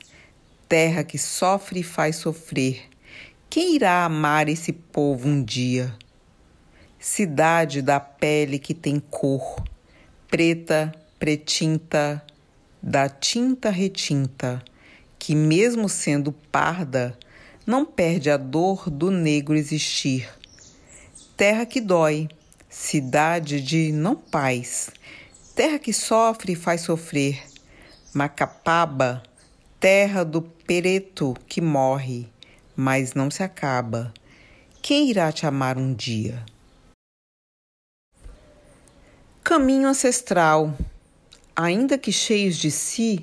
terra 0.70 1.04
que 1.04 1.18
sofre 1.18 1.82
e 1.82 1.84
faz 1.84 2.16
sofrer 2.16 2.91
quem 3.52 3.76
irá 3.76 4.06
amar 4.06 4.48
esse 4.48 4.72
povo 4.72 5.28
um 5.28 5.44
dia? 5.44 5.94
Cidade 6.98 7.82
da 7.82 8.00
pele 8.00 8.58
que 8.58 8.74
tem 8.74 8.98
cor, 8.98 9.62
preta, 10.30 10.90
pretinta, 11.20 12.26
da 12.82 13.10
tinta 13.10 13.70
retinta, 13.70 14.64
que 15.20 15.36
mesmo 15.36 15.90
sendo 15.90 16.32
parda, 16.32 17.20
não 17.68 17.84
perde 17.86 18.30
a 18.30 18.38
dor 18.38 18.90
do 18.90 19.12
negro 19.12 19.58
existir. 19.58 20.30
Terra 21.36 21.66
que 21.66 21.82
dói, 21.82 22.30
cidade 22.70 23.60
de 23.60 23.92
não 23.92 24.16
paz, 24.16 24.92
terra 25.54 25.78
que 25.78 25.92
sofre 25.92 26.54
e 26.54 26.56
faz 26.56 26.84
sofrer. 26.84 27.44
Macapaba, 28.14 29.22
terra 29.78 30.24
do 30.24 30.42
preto 30.42 31.36
que 31.50 31.60
morre 31.60 32.30
mas 32.76 33.14
não 33.14 33.30
se 33.30 33.44
acaba. 33.44 34.14
Quem 34.82 35.10
irá 35.10 35.32
te 35.32 35.46
amar 35.46 35.78
um 35.78 35.94
dia? 35.94 36.44
Caminho 39.44 39.88
ancestral. 39.88 40.76
Ainda 41.56 41.98
que 41.98 42.12
cheios 42.12 42.56
de 42.56 42.72
si, 42.72 43.22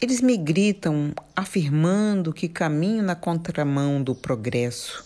eles 0.00 0.20
me 0.20 0.36
gritam, 0.36 1.12
afirmando 1.34 2.32
que 2.32 2.48
caminho 2.48 3.02
na 3.02 3.14
contramão 3.14 4.02
do 4.02 4.14
progresso. 4.14 5.04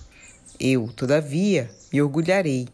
Eu, 0.59 0.88
todavia, 0.88 1.70
me 1.92 2.00
orgulharei, 2.00 2.68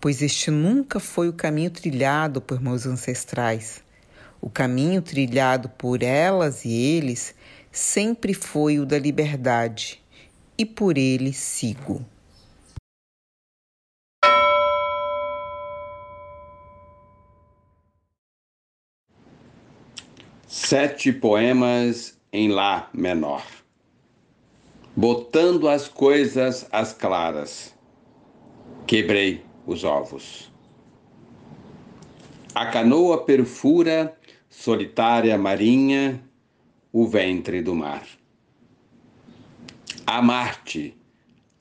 pois 0.00 0.22
este 0.22 0.50
nunca 0.50 0.98
foi 0.98 1.28
o 1.28 1.32
caminho 1.32 1.70
trilhado 1.70 2.40
por 2.40 2.60
meus 2.60 2.86
ancestrais. 2.86 3.82
O 4.40 4.48
caminho 4.48 5.02
trilhado 5.02 5.68
por 5.68 6.02
elas 6.02 6.64
e 6.64 6.72
eles 6.72 7.34
sempre 7.70 8.32
foi 8.32 8.78
o 8.78 8.86
da 8.86 8.98
liberdade 8.98 10.02
e 10.58 10.64
por 10.64 10.96
ele 10.96 11.32
sigo. 11.32 12.04
Sete 20.46 21.12
poemas 21.12 22.18
em 22.32 22.48
Lá 22.48 22.88
menor. 22.92 23.44
Botando 24.96 25.68
as 25.68 25.86
coisas 25.86 26.66
às 26.72 26.92
claras, 26.92 27.74
quebrei 28.86 29.44
os 29.66 29.84
ovos. 29.84 30.50
A 32.54 32.66
canoa 32.66 33.24
perfura, 33.24 34.16
solitária 34.48 35.36
marinha, 35.36 36.22
o 36.90 37.06
ventre 37.06 37.60
do 37.60 37.74
mar 37.74 38.06
a 40.06 40.22
Marte, 40.22 40.96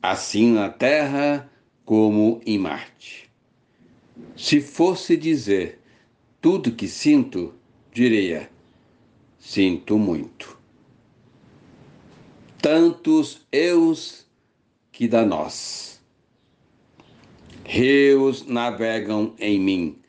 assim 0.02 0.52
na 0.52 0.70
Terra 0.70 1.50
como 1.84 2.40
em 2.46 2.60
Marte. 2.60 3.32
Se 4.38 4.62
fosse 4.62 5.18
dizer 5.18 5.82
tudo 6.40 6.72
que 6.72 6.88
sinto, 6.88 7.56
diria: 7.92 8.50
sinto 9.40 9.98
muito. 9.98 10.58
Tantos 12.62 13.46
eus 13.52 14.28
que 14.92 15.08
da 15.08 15.26
nós. 15.26 16.00
Rios 17.64 18.46
navegam 18.46 19.34
em 19.40 19.60
mim, 19.60 20.00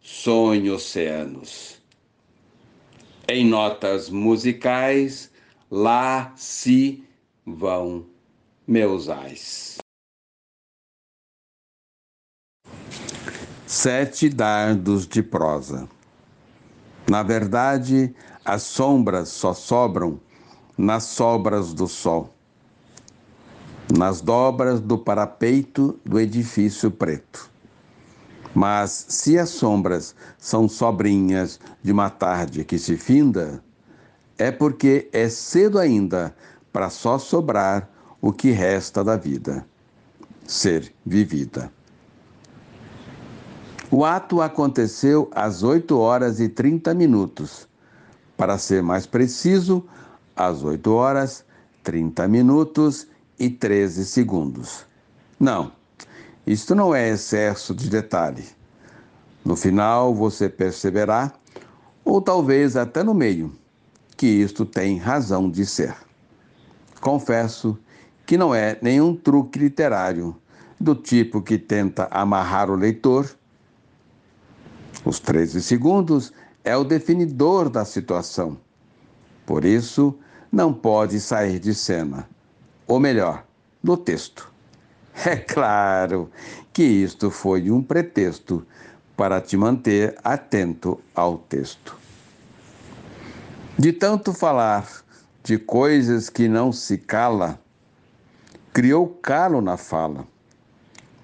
sonho 0.00 0.74
oceanos. 0.74 1.82
Em 3.28 3.44
notas 3.44 4.08
musicais, 4.08 5.30
lá 5.68 6.32
se 6.36 7.04
vão 7.54 8.06
meus 8.66 9.08
ais. 9.08 9.78
Sete 13.66 14.28
dardos 14.28 15.06
de 15.06 15.22
prosa. 15.22 15.88
Na 17.08 17.22
verdade, 17.22 18.14
as 18.44 18.62
sombras 18.62 19.28
só 19.28 19.52
sobram 19.52 20.20
nas 20.76 21.04
sobras 21.04 21.72
do 21.74 21.86
sol, 21.86 22.32
nas 23.92 24.20
dobras 24.20 24.80
do 24.80 24.96
parapeito 24.96 25.98
do 26.04 26.18
edifício 26.18 26.90
preto. 26.90 27.50
Mas 28.54 29.06
se 29.08 29.38
as 29.38 29.50
sombras 29.50 30.14
são 30.38 30.68
sobrinhas 30.68 31.60
de 31.82 31.92
uma 31.92 32.10
tarde 32.10 32.64
que 32.64 32.78
se 32.78 32.96
finda, 32.96 33.62
é 34.38 34.50
porque 34.50 35.08
é 35.12 35.28
cedo 35.28 35.78
ainda 35.78 36.34
para 36.72 36.90
só 36.90 37.18
sobrar 37.18 37.88
o 38.20 38.32
que 38.32 38.50
resta 38.50 39.02
da 39.02 39.16
vida, 39.16 39.64
ser 40.46 40.92
vivida. 41.04 41.72
O 43.90 44.04
ato 44.04 44.40
aconteceu 44.40 45.28
às 45.34 45.62
8 45.62 45.98
horas 45.98 46.38
e 46.38 46.48
30 46.48 46.94
minutos. 46.94 47.68
Para 48.36 48.56
ser 48.56 48.82
mais 48.82 49.04
preciso, 49.04 49.84
às 50.36 50.62
8 50.62 50.92
horas, 50.92 51.44
30 51.82 52.28
minutos 52.28 53.08
e 53.38 53.50
13 53.50 54.04
segundos. 54.04 54.86
Não, 55.38 55.72
isto 56.46 56.74
não 56.74 56.94
é 56.94 57.08
excesso 57.08 57.74
de 57.74 57.90
detalhe. 57.90 58.44
No 59.44 59.56
final 59.56 60.14
você 60.14 60.48
perceberá, 60.48 61.32
ou 62.04 62.20
talvez 62.20 62.76
até 62.76 63.02
no 63.02 63.14
meio, 63.14 63.52
que 64.16 64.26
isto 64.26 64.64
tem 64.64 64.98
razão 64.98 65.50
de 65.50 65.66
ser. 65.66 65.96
Confesso 67.00 67.78
que 68.26 68.36
não 68.36 68.54
é 68.54 68.78
nenhum 68.80 69.14
truque 69.14 69.58
literário 69.58 70.36
do 70.78 70.94
tipo 70.94 71.42
que 71.42 71.58
tenta 71.58 72.08
amarrar 72.10 72.70
o 72.70 72.74
leitor 72.74 73.34
os 75.04 75.18
13 75.18 75.62
segundos 75.62 76.32
é 76.62 76.76
o 76.76 76.84
definidor 76.84 77.70
da 77.70 77.86
situação. 77.86 78.58
Por 79.46 79.64
isso, 79.64 80.18
não 80.52 80.74
pode 80.74 81.18
sair 81.20 81.58
de 81.58 81.74
cena. 81.74 82.28
Ou 82.86 83.00
melhor, 83.00 83.44
do 83.82 83.96
texto. 83.96 84.50
É 85.26 85.36
claro 85.36 86.30
que 86.72 86.82
isto 86.82 87.30
foi 87.30 87.70
um 87.70 87.82
pretexto 87.82 88.64
para 89.16 89.40
te 89.40 89.56
manter 89.56 90.16
atento 90.22 91.00
ao 91.14 91.36
texto. 91.36 91.96
De 93.76 93.92
tanto 93.92 94.32
falar 94.32 94.88
de 95.42 95.58
coisas 95.58 96.28
que 96.28 96.48
não 96.48 96.72
se 96.72 96.98
cala, 96.98 97.58
criou 98.72 99.06
calo 99.06 99.60
na 99.60 99.76
fala. 99.76 100.26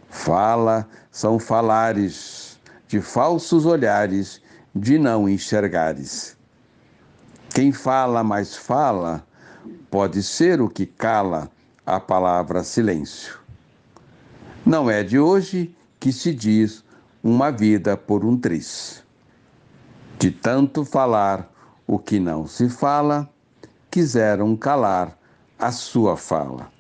Fala 0.09 0.89
são 1.11 1.39
falares 1.39 2.59
de 2.89 3.01
falsos 3.01 3.67
olhares, 3.67 4.41
de 4.75 4.99
não 4.99 5.29
enxergares. 5.29 6.37
Quem 7.51 7.73
fala 7.73 8.23
mais 8.23 8.55
fala, 8.55 9.27
pode 9.91 10.23
ser 10.23 10.61
o 10.61 10.69
que 10.69 10.87
cala 10.87 11.51
a 11.85 11.99
palavra 11.99 12.63
silêncio. 12.63 13.39
Não 14.65 14.91
é 14.91 15.03
de 15.03 15.19
hoje 15.19 15.75
que 15.99 16.13
se 16.13 16.35
diz 16.35 16.85
uma 17.23 17.51
vida 17.51 17.97
por 17.97 18.25
um 18.25 18.37
triz. 18.37 19.03
De 20.19 20.31
tanto 20.31 20.85
falar 20.85 21.51
o 21.87 21.99
que 21.99 22.21
não 22.21 22.47
se 22.47 22.69
fala, 22.69 23.29
quiseram 23.97 24.55
calar 24.55 25.19
a 25.59 25.73
sua 25.73 26.19
fala. 26.19 26.71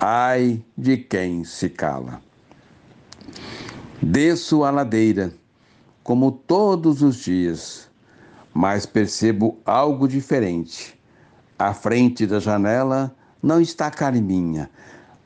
Ai 0.00 0.64
de 0.76 0.96
quem 0.96 1.44
se 1.44 1.68
cala. 1.68 2.20
Desço 4.02 4.64
a 4.64 4.70
ladeira, 4.72 5.32
como 6.02 6.32
todos 6.32 7.02
os 7.02 7.18
dias, 7.18 7.88
mas 8.52 8.84
percebo 8.84 9.58
algo 9.64 10.08
diferente. 10.08 10.98
À 11.56 11.72
frente 11.72 12.26
da 12.26 12.40
janela 12.40 13.14
não 13.40 13.60
está 13.60 13.88
Carminha. 13.88 14.68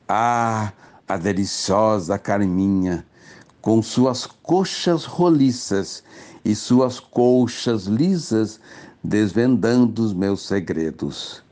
Ah, 0.07 0.71
a 1.07 1.17
deliciosa 1.17 2.19
Carminha, 2.19 3.03
com 3.63 3.81
suas 3.81 4.27
coxas 4.27 5.05
roliças 5.05 6.03
e 6.45 6.53
suas 6.53 6.99
colchas 6.99 7.85
lisas, 7.85 8.59
desvendando 9.03 10.01
os 10.01 10.13
meus 10.13 10.45
segredos. 10.47 11.43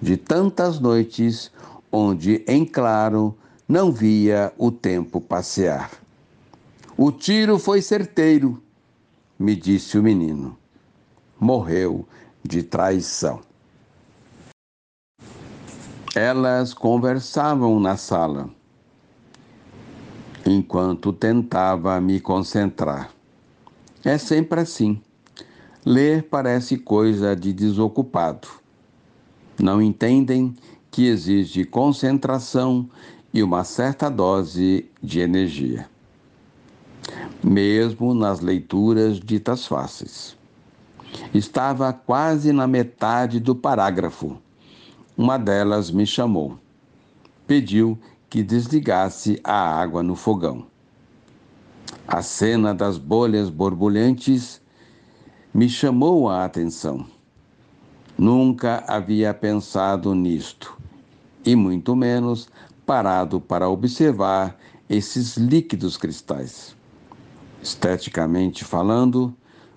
De 0.00 0.16
tantas 0.16 0.78
noites 0.78 1.50
onde, 1.90 2.44
em 2.46 2.64
claro, 2.64 3.36
não 3.66 3.90
via 3.90 4.52
o 4.58 4.70
tempo 4.70 5.20
passear. 5.20 5.90
O 6.96 7.10
tiro 7.10 7.58
foi 7.58 7.80
certeiro, 7.80 8.62
me 9.38 9.56
disse 9.56 9.96
o 9.96 10.02
menino. 10.02 10.58
Morreu 11.40 12.06
de 12.44 12.62
traição. 12.62 13.40
Elas 16.14 16.74
conversavam 16.74 17.80
na 17.80 17.96
sala, 17.96 18.50
enquanto 20.44 21.12
tentava 21.12 21.98
me 22.00 22.20
concentrar. 22.20 23.10
É 24.04 24.18
sempre 24.18 24.60
assim. 24.60 25.00
Ler 25.84 26.22
parece 26.24 26.78
coisa 26.78 27.34
de 27.34 27.52
desocupado. 27.52 28.48
Não 29.60 29.82
entendem 29.82 30.54
que 30.90 31.06
exige 31.06 31.64
concentração 31.64 32.88
e 33.32 33.42
uma 33.42 33.64
certa 33.64 34.08
dose 34.08 34.86
de 35.02 35.20
energia 35.20 35.88
mesmo 37.42 38.14
nas 38.14 38.40
leituras 38.40 39.18
ditas 39.18 39.66
fáceis. 39.66 40.36
Estava 41.34 41.92
quase 41.92 42.52
na 42.52 42.66
metade 42.66 43.40
do 43.40 43.54
parágrafo. 43.54 44.38
Uma 45.16 45.38
delas 45.38 45.90
me 45.90 46.06
chamou. 46.06 46.56
Pediu 47.46 47.98
que 48.30 48.42
desligasse 48.42 49.40
a 49.44 49.52
água 49.52 50.02
no 50.02 50.14
fogão. 50.14 50.64
A 52.06 52.22
cena 52.22 52.74
das 52.74 52.96
bolhas 52.96 53.50
borbulhantes 53.50 54.61
me 55.54 55.68
chamou 55.68 56.28
a 56.28 56.44
atenção. 56.44 57.06
Nunca 58.16 58.84
havia 58.86 59.32
pensado 59.32 60.14
nisto, 60.14 60.76
e 61.44 61.56
muito 61.56 61.96
menos 61.96 62.48
parado 62.84 63.40
para 63.40 63.68
observar 63.68 64.56
esses 64.88 65.36
líquidos 65.36 65.96
cristais 65.96 66.76
esteticamente 67.62 68.64
falando, 68.64 69.34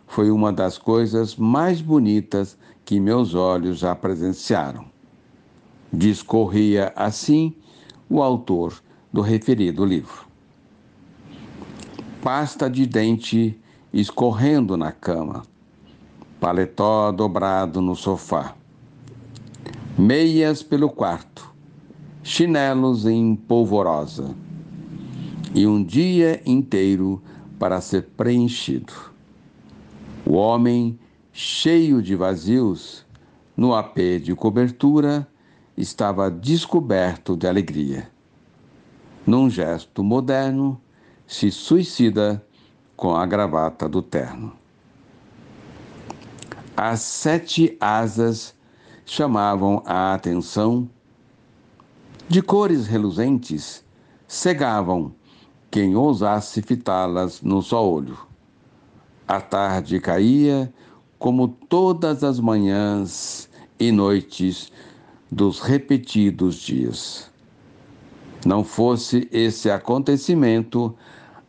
foi 0.07 0.31
uma 0.31 0.51
das 0.51 0.77
coisas 0.77 1.35
mais 1.35 1.81
bonitas 1.81 2.57
que 2.83 2.99
meus 2.99 3.35
olhos 3.35 3.77
já 3.77 3.95
presenciaram. 3.95 4.85
Discorria 5.93 6.91
assim 6.95 7.53
o 8.09 8.21
autor 8.21 8.81
do 9.13 9.21
referido 9.21 9.85
livro. 9.85 10.25
Pasta 12.21 12.69
de 12.69 12.85
dente 12.85 13.59
escorrendo 13.93 14.75
na 14.75 14.91
cama, 14.91 15.43
paletó 16.39 17.11
dobrado 17.11 17.81
no 17.81 17.95
sofá, 17.95 18.55
meias 19.97 20.61
pelo 20.61 20.89
quarto, 20.89 21.53
chinelos 22.21 23.05
em 23.05 23.35
polvorosa, 23.35 24.35
e 25.53 25.65
um 25.65 25.83
dia 25.83 26.41
inteiro 26.45 27.21
para 27.57 27.79
ser 27.79 28.03
preenchido. 28.17 28.93
O 30.25 30.33
homem, 30.33 30.99
cheio 31.31 32.01
de 32.01 32.15
vazios, 32.15 33.05
no 33.55 33.73
apê 33.73 34.19
de 34.19 34.35
cobertura, 34.35 35.27
estava 35.77 36.29
descoberto 36.29 37.37
de 37.37 37.47
alegria. 37.47 38.09
Num 39.25 39.49
gesto 39.49 40.03
moderno, 40.03 40.79
se 41.25 41.49
suicida 41.51 42.45
com 42.95 43.15
a 43.15 43.25
gravata 43.25 43.87
do 43.87 44.01
terno. 44.01 44.64
As 46.77 46.99
sete 46.99 47.77
asas 47.79 48.53
chamavam 49.05 49.81
a 49.85 50.13
atenção. 50.13 50.89
De 52.27 52.41
cores 52.41 52.85
reluzentes, 52.85 53.81
cegavam 54.27 55.15
quem 55.71 55.95
ousasse 55.95 56.61
fitá-las 56.61 57.41
no 57.41 57.61
só 57.61 57.87
olho. 57.87 58.17
A 59.25 59.39
tarde 59.39 60.01
caía, 60.01 60.73
como 61.17 61.47
todas 61.47 62.25
as 62.25 62.41
manhãs 62.41 63.49
e 63.79 63.89
noites 63.89 64.69
dos 65.31 65.61
repetidos 65.61 66.55
dias. 66.55 67.31
Não 68.45 68.65
fosse 68.65 69.29
esse 69.31 69.71
acontecimento, 69.71 70.93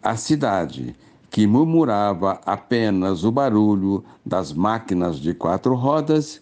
a 0.00 0.14
cidade, 0.14 0.94
que 1.36 1.46
murmurava 1.46 2.40
apenas 2.46 3.22
o 3.22 3.30
barulho 3.30 4.02
das 4.24 4.54
máquinas 4.54 5.20
de 5.20 5.34
quatro 5.34 5.74
rodas, 5.74 6.40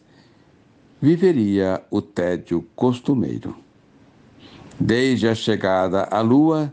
viveria 1.02 1.84
o 1.90 2.00
tédio 2.00 2.64
costumeiro. 2.76 3.56
Desde 4.78 5.26
a 5.26 5.34
chegada 5.34 6.04
à 6.04 6.20
Lua, 6.20 6.72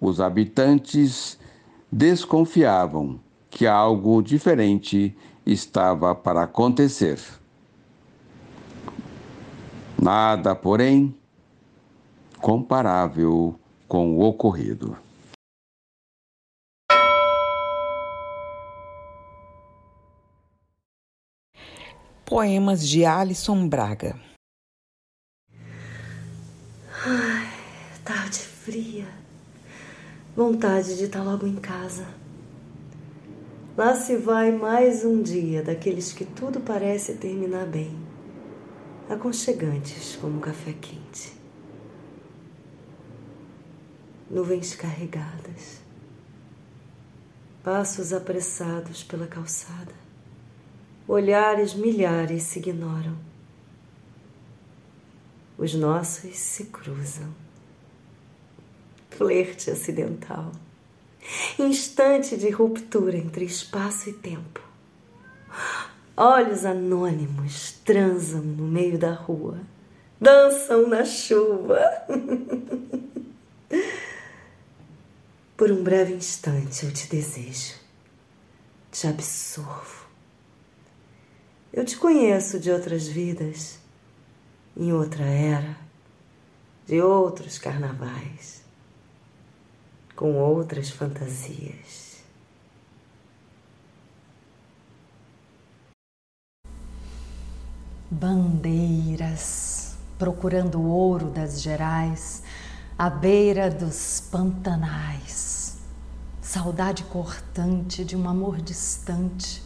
os 0.00 0.20
habitantes 0.20 1.38
desconfiavam 1.88 3.20
que 3.48 3.64
algo 3.64 4.20
diferente 4.20 5.16
estava 5.46 6.16
para 6.16 6.42
acontecer. 6.42 7.20
Nada, 9.96 10.52
porém, 10.56 11.14
comparável 12.40 13.54
com 13.86 14.16
o 14.16 14.24
ocorrido. 14.24 14.96
Poemas 22.34 22.88
de 22.88 23.04
Alisson 23.04 23.68
Braga. 23.68 24.18
Ai, 27.04 27.52
tarde 28.02 28.38
fria. 28.38 29.06
Vontade 30.34 30.96
de 30.96 31.04
estar 31.04 31.22
logo 31.22 31.46
em 31.46 31.56
casa. 31.56 32.06
Lá 33.76 33.94
se 33.94 34.16
vai 34.16 34.50
mais 34.50 35.04
um 35.04 35.22
dia 35.22 35.62
daqueles 35.62 36.14
que 36.14 36.24
tudo 36.24 36.58
parece 36.60 37.16
terminar 37.16 37.66
bem, 37.66 37.94
aconchegantes 39.10 40.16
como 40.16 40.40
café 40.40 40.72
quente. 40.72 41.34
Nuvens 44.30 44.74
carregadas, 44.74 45.82
passos 47.62 48.10
apressados 48.14 49.04
pela 49.04 49.26
calçada, 49.26 50.01
olhares 51.06 51.74
milhares 51.74 52.44
se 52.44 52.58
ignoram, 52.58 53.16
os 55.58 55.74
nossos 55.74 56.36
se 56.36 56.66
cruzam. 56.66 57.28
Flerte 59.10 59.70
acidental 59.70 60.50
instante 61.58 62.36
de 62.36 62.50
ruptura 62.50 63.16
entre 63.16 63.44
espaço 63.44 64.10
e 64.10 64.12
tempo. 64.12 64.60
Olhos 66.16 66.64
anônimos 66.64 67.72
transam 67.84 68.42
no 68.42 68.64
meio 68.64 68.98
da 68.98 69.12
rua, 69.12 69.58
dançam 70.20 70.88
na 70.88 71.04
chuva. 71.04 71.80
Por 75.56 75.70
um 75.70 75.82
breve 75.82 76.14
instante 76.14 76.84
eu 76.84 76.92
te 76.92 77.08
desejo, 77.08 77.74
te 78.90 79.06
absorvo. 79.06 80.01
Eu 81.72 81.84
te 81.84 81.96
conheço 81.96 82.60
de 82.60 82.70
outras 82.70 83.08
vidas, 83.08 83.78
em 84.76 84.92
outra 84.92 85.24
era, 85.24 85.76
de 86.86 87.00
outros 87.00 87.58
carnavais 87.58 88.62
com 90.14 90.34
outras 90.34 90.90
fantasias. 90.90 92.22
Bandeiras 98.10 99.96
procurando 100.18 100.78
o 100.78 100.86
ouro 100.86 101.30
das 101.30 101.62
gerais 101.62 102.42
à 102.98 103.08
beira 103.08 103.70
dos 103.70 104.20
pantanais. 104.30 105.78
Saudade 106.40 107.04
cortante 107.04 108.04
de 108.04 108.14
um 108.14 108.28
amor 108.28 108.60
distante, 108.60 109.62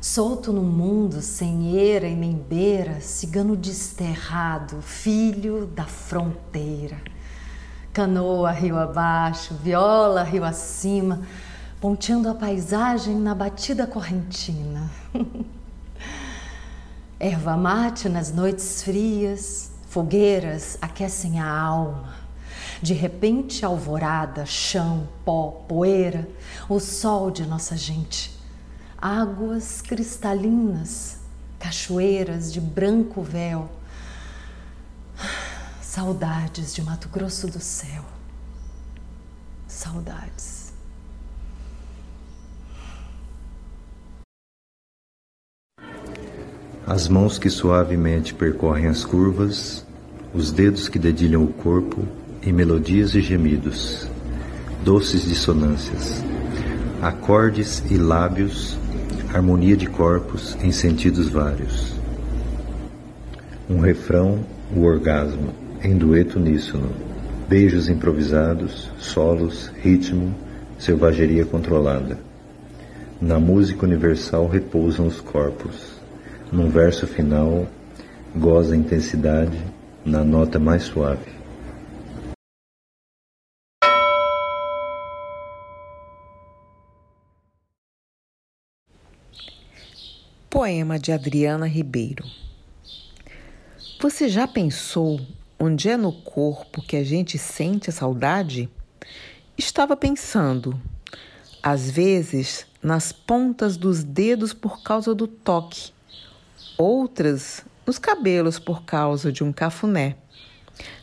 solto 0.00 0.52
no 0.52 0.62
mundo 0.62 1.20
sem 1.20 1.76
eira 1.76 2.08
e 2.08 2.14
nem 2.14 2.34
beira, 2.34 3.00
cigano 3.00 3.54
desterrado, 3.56 4.80
filho 4.80 5.66
da 5.66 5.84
fronteira 5.84 6.96
Canoa 7.92 8.52
rio 8.52 8.78
abaixo, 8.78 9.52
viola 9.54 10.22
rio 10.22 10.44
acima, 10.44 11.22
ponteando 11.80 12.28
a 12.28 12.34
paisagem 12.34 13.16
na 13.16 13.34
batida 13.34 13.84
correntina. 13.84 14.88
Erva 17.18 17.56
mate 17.56 18.08
nas 18.08 18.32
noites 18.32 18.84
frias, 18.84 19.72
fogueiras 19.88 20.78
aquecem 20.80 21.40
a 21.40 21.50
alma. 21.50 22.14
De 22.80 22.94
repente, 22.94 23.64
alvorada, 23.64 24.46
chão, 24.46 25.08
pó, 25.24 25.64
poeira, 25.68 26.28
o 26.68 26.78
sol 26.78 27.28
de 27.28 27.44
nossa 27.44 27.76
gente. 27.76 28.39
Águas 29.00 29.80
cristalinas, 29.80 31.16
cachoeiras 31.58 32.52
de 32.52 32.60
branco 32.60 33.22
véu 33.22 33.70
Saudades 35.80 36.74
de 36.74 36.82
Mato 36.82 37.08
Grosso 37.08 37.48
do 37.48 37.60
céu. 37.60 38.04
Saudades. 39.66 40.72
As 46.86 47.08
mãos 47.08 47.38
que 47.38 47.48
suavemente 47.48 48.34
percorrem 48.34 48.86
as 48.86 49.04
curvas, 49.04 49.86
os 50.34 50.52
dedos 50.52 50.88
que 50.88 50.98
dedilham 50.98 51.42
o 51.42 51.52
corpo 51.52 52.06
em 52.42 52.52
melodias 52.52 53.14
e 53.14 53.22
gemidos, 53.22 54.06
doces 54.84 55.22
dissonâncias, 55.22 56.22
acordes 57.00 57.82
e 57.90 57.96
lábios, 57.96 58.78
harmonia 59.32 59.76
de 59.76 59.86
corpos 59.86 60.56
em 60.60 60.72
sentidos 60.72 61.28
vários. 61.28 61.94
Um 63.68 63.78
refrão, 63.78 64.40
o 64.74 64.82
orgasmo 64.82 65.54
em 65.82 65.96
dueto 65.96 66.38
uníssono, 66.38 66.90
beijos 67.48 67.88
improvisados, 67.88 68.90
solos, 68.98 69.70
ritmo, 69.82 70.34
selvageria 70.78 71.44
controlada. 71.44 72.18
Na 73.20 73.38
música 73.38 73.86
universal 73.86 74.48
repousam 74.48 75.06
os 75.06 75.20
corpos. 75.20 76.00
Num 76.50 76.68
verso 76.68 77.06
final, 77.06 77.66
goza 78.34 78.74
a 78.74 78.76
intensidade 78.76 79.58
na 80.04 80.24
nota 80.24 80.58
mais 80.58 80.82
suave. 80.82 81.39
Poema 90.50 90.98
de 90.98 91.12
Adriana 91.12 91.68
Ribeiro. 91.68 92.24
Você 94.00 94.28
já 94.28 94.48
pensou 94.48 95.20
onde 95.56 95.88
é 95.88 95.96
no 95.96 96.12
corpo 96.12 96.82
que 96.82 96.96
a 96.96 97.04
gente 97.04 97.38
sente 97.38 97.88
a 97.88 97.92
saudade? 97.92 98.68
Estava 99.56 99.96
pensando, 99.96 100.76
às 101.62 101.88
vezes 101.88 102.66
nas 102.82 103.12
pontas 103.12 103.76
dos 103.76 104.02
dedos 104.02 104.52
por 104.52 104.82
causa 104.82 105.14
do 105.14 105.28
toque, 105.28 105.92
outras 106.76 107.64
nos 107.86 107.96
cabelos 107.96 108.58
por 108.58 108.82
causa 108.82 109.30
de 109.30 109.44
um 109.44 109.52
cafuné, 109.52 110.16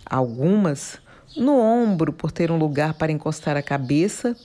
algumas 0.06 1.00
no 1.38 1.58
ombro 1.58 2.12
por 2.12 2.34
ter 2.34 2.52
um 2.52 2.58
lugar 2.58 2.96
para 2.96 3.14
encostar 3.14 3.56
a 3.56 3.64
cabeça. 3.64 4.36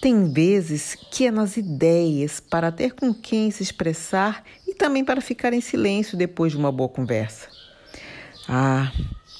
Tem 0.00 0.30
vezes 0.30 0.96
que 1.10 1.26
é 1.26 1.30
nas 1.30 1.56
ideias 1.56 2.38
para 2.38 2.70
ter 2.70 2.92
com 2.92 3.14
quem 3.14 3.50
se 3.50 3.62
expressar 3.62 4.44
e 4.66 4.74
também 4.74 5.04
para 5.04 5.20
ficar 5.20 5.52
em 5.52 5.60
silêncio 5.60 6.18
depois 6.18 6.52
de 6.52 6.58
uma 6.58 6.70
boa 6.70 6.88
conversa. 6.88 7.48
Ah, 8.48 8.92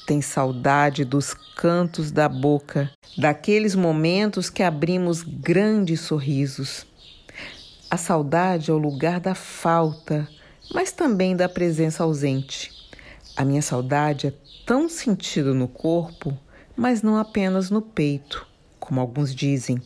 tem 0.07 0.23
saudade 0.23 1.05
dos 1.05 1.35
cantos 1.57 2.11
da 2.11 2.29
boca, 2.29 2.90
daqueles 3.19 3.75
momentos 3.75 4.49
que 4.49 4.62
abrimos 4.62 5.23
grandes 5.23 6.01
sorrisos. 6.01 6.87
A 7.90 7.97
saudade 7.97 8.71
é 8.71 8.75
o 8.75 8.79
lugar 8.79 9.21
da 9.21 9.35
falta, 9.35 10.29
mas 10.73 10.90
também 10.90 11.37
da 11.37 11.49
presença 11.49 12.03
ausente. 12.03 12.73
A 13.37 13.45
minha 13.45 13.62
saudade 13.62 14.29
é 14.29 14.33
tão 14.64 14.88
sentida 14.88 15.53
no 15.53 15.69
corpo, 15.69 16.37
mas 16.75 17.03
não 17.03 17.16
apenas 17.16 17.71
no 17.71 17.83
peito, 17.83 18.47
como 18.81 19.01
alguns 19.01 19.35
dizem. 19.35 19.81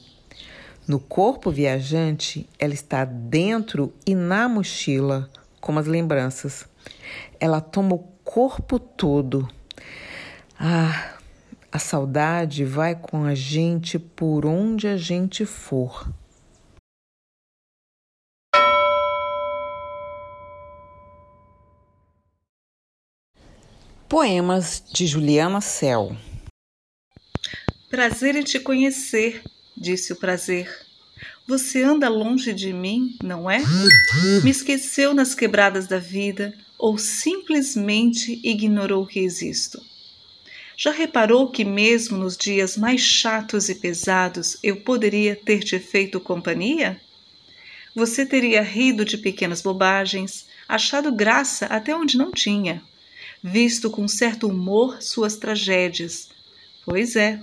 No 0.90 0.98
corpo 0.98 1.53
viajante, 1.53 2.48
ela 2.59 2.74
está 2.74 3.05
dentro 3.05 3.94
e 4.05 4.12
na 4.12 4.48
mochila, 4.48 5.31
como 5.61 5.79
as 5.79 5.87
lembranças. 5.87 6.66
Ela 7.38 7.61
toma 7.61 7.94
o 7.94 7.98
corpo 8.24 8.76
todo. 8.81 9.48
Ah, 10.59 11.16
a 11.70 11.79
saudade 11.79 12.64
vai 12.64 12.96
com 12.96 13.22
a 13.22 13.37
gente 13.37 14.00
por 14.00 14.44
onde 14.44 14.88
a 14.88 14.96
gente 14.96 15.46
for. 15.46 16.12
Poemas 24.09 24.83
de 24.92 25.07
Juliana 25.07 25.61
Cel. 25.61 26.16
Prazer 27.88 28.35
em 28.35 28.42
te 28.42 28.59
conhecer, 28.59 29.40
disse 29.81 30.12
o 30.12 30.16
prazer. 30.16 30.71
Você 31.47 31.83
anda 31.83 32.09
longe 32.09 32.53
de 32.53 32.73
mim, 32.73 33.16
não 33.23 33.51
é? 33.51 33.61
Me 34.45 34.51
esqueceu 34.51 35.14
nas 35.14 35.35
quebradas 35.35 35.87
da 35.87 35.99
vida 35.99 36.55
ou 36.79 36.99
simplesmente 36.99 38.38
ignorou 38.45 39.07
que 39.07 39.21
existo? 39.21 39.83
Já 40.77 40.93
reparou 40.93 41.51
que, 41.51 41.64
mesmo 41.64 42.16
nos 42.16 42.37
dias 42.37 42.77
mais 42.77 43.01
chatos 43.01 43.69
e 43.69 43.75
pesados, 43.75 44.57
eu 44.62 44.77
poderia 44.77 45.37
ter 45.37 45.61
te 45.61 45.79
feito 45.79 46.21
companhia? 46.21 47.01
Você 47.95 48.25
teria 48.25 48.62
rido 48.62 49.05
de 49.05 49.19
pequenas 49.19 49.61
bobagens, 49.61 50.47
achado 50.69 51.12
graça 51.12 51.66
até 51.66 51.95
onde 51.95 52.16
não 52.16 52.31
tinha, 52.31 52.83
visto 53.43 53.90
com 53.90 54.07
certo 54.07 54.47
humor 54.47 55.03
suas 55.03 55.37
tragédias. 55.37 56.31
Pois 56.85 57.16
é, 57.16 57.43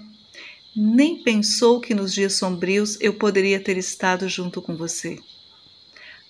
nem 0.80 1.24
pensou 1.24 1.82
que 1.82 1.96
nos 1.96 2.14
dias 2.14 2.34
sombrios 2.34 3.00
eu 3.02 3.16
poderia 3.16 3.60
ter 3.60 3.78
estado 3.78 4.30
junto 4.30 4.62
com 4.62 4.76
você. 4.76 5.18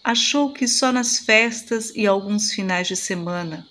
Achou 0.02 0.54
que 0.54 0.66
só 0.70 0.90
nas 0.90 1.20
festas 1.20 1.92
e 1.94 2.08
alguns 2.08 2.54
finais 2.54 2.88
de 2.88 2.96
semana. 2.96 3.68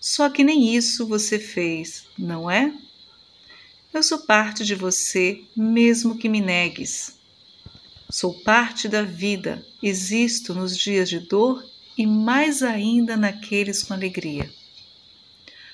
Só 0.00 0.30
que 0.30 0.44
nem 0.44 0.76
isso 0.76 1.08
você 1.08 1.40
fez, 1.40 2.04
não 2.16 2.48
é? 2.48 2.72
Eu 3.92 4.00
sou 4.04 4.20
parte 4.20 4.64
de 4.64 4.76
você, 4.76 5.42
mesmo 5.56 6.16
que 6.16 6.28
me 6.28 6.40
negues. 6.40 7.18
Sou 8.08 8.32
parte 8.32 8.88
da 8.88 9.02
vida, 9.02 9.66
existo 9.82 10.54
nos 10.54 10.78
dias 10.78 11.08
de 11.08 11.18
dor 11.18 11.68
e 11.98 12.06
mais 12.06 12.62
ainda 12.62 13.16
naqueles 13.16 13.82
com 13.82 13.92
alegria. 13.92 14.48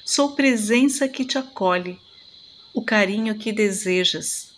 Sou 0.07 0.33
presença 0.33 1.07
que 1.07 1.23
te 1.23 1.37
acolhe, 1.37 2.01
o 2.77 2.83
carinho 2.83 3.35
que 3.39 3.53
desejas, 3.53 4.51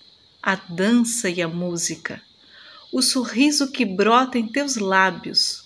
a 0.43 0.57
dança 0.57 1.31
e 1.31 1.41
a 1.41 1.47
música, 1.47 2.21
o 2.91 3.01
sorriso 3.01 3.71
que 3.71 3.85
brota 3.85 4.37
em 4.37 4.49
teus 4.49 4.75
lábios. 4.75 5.63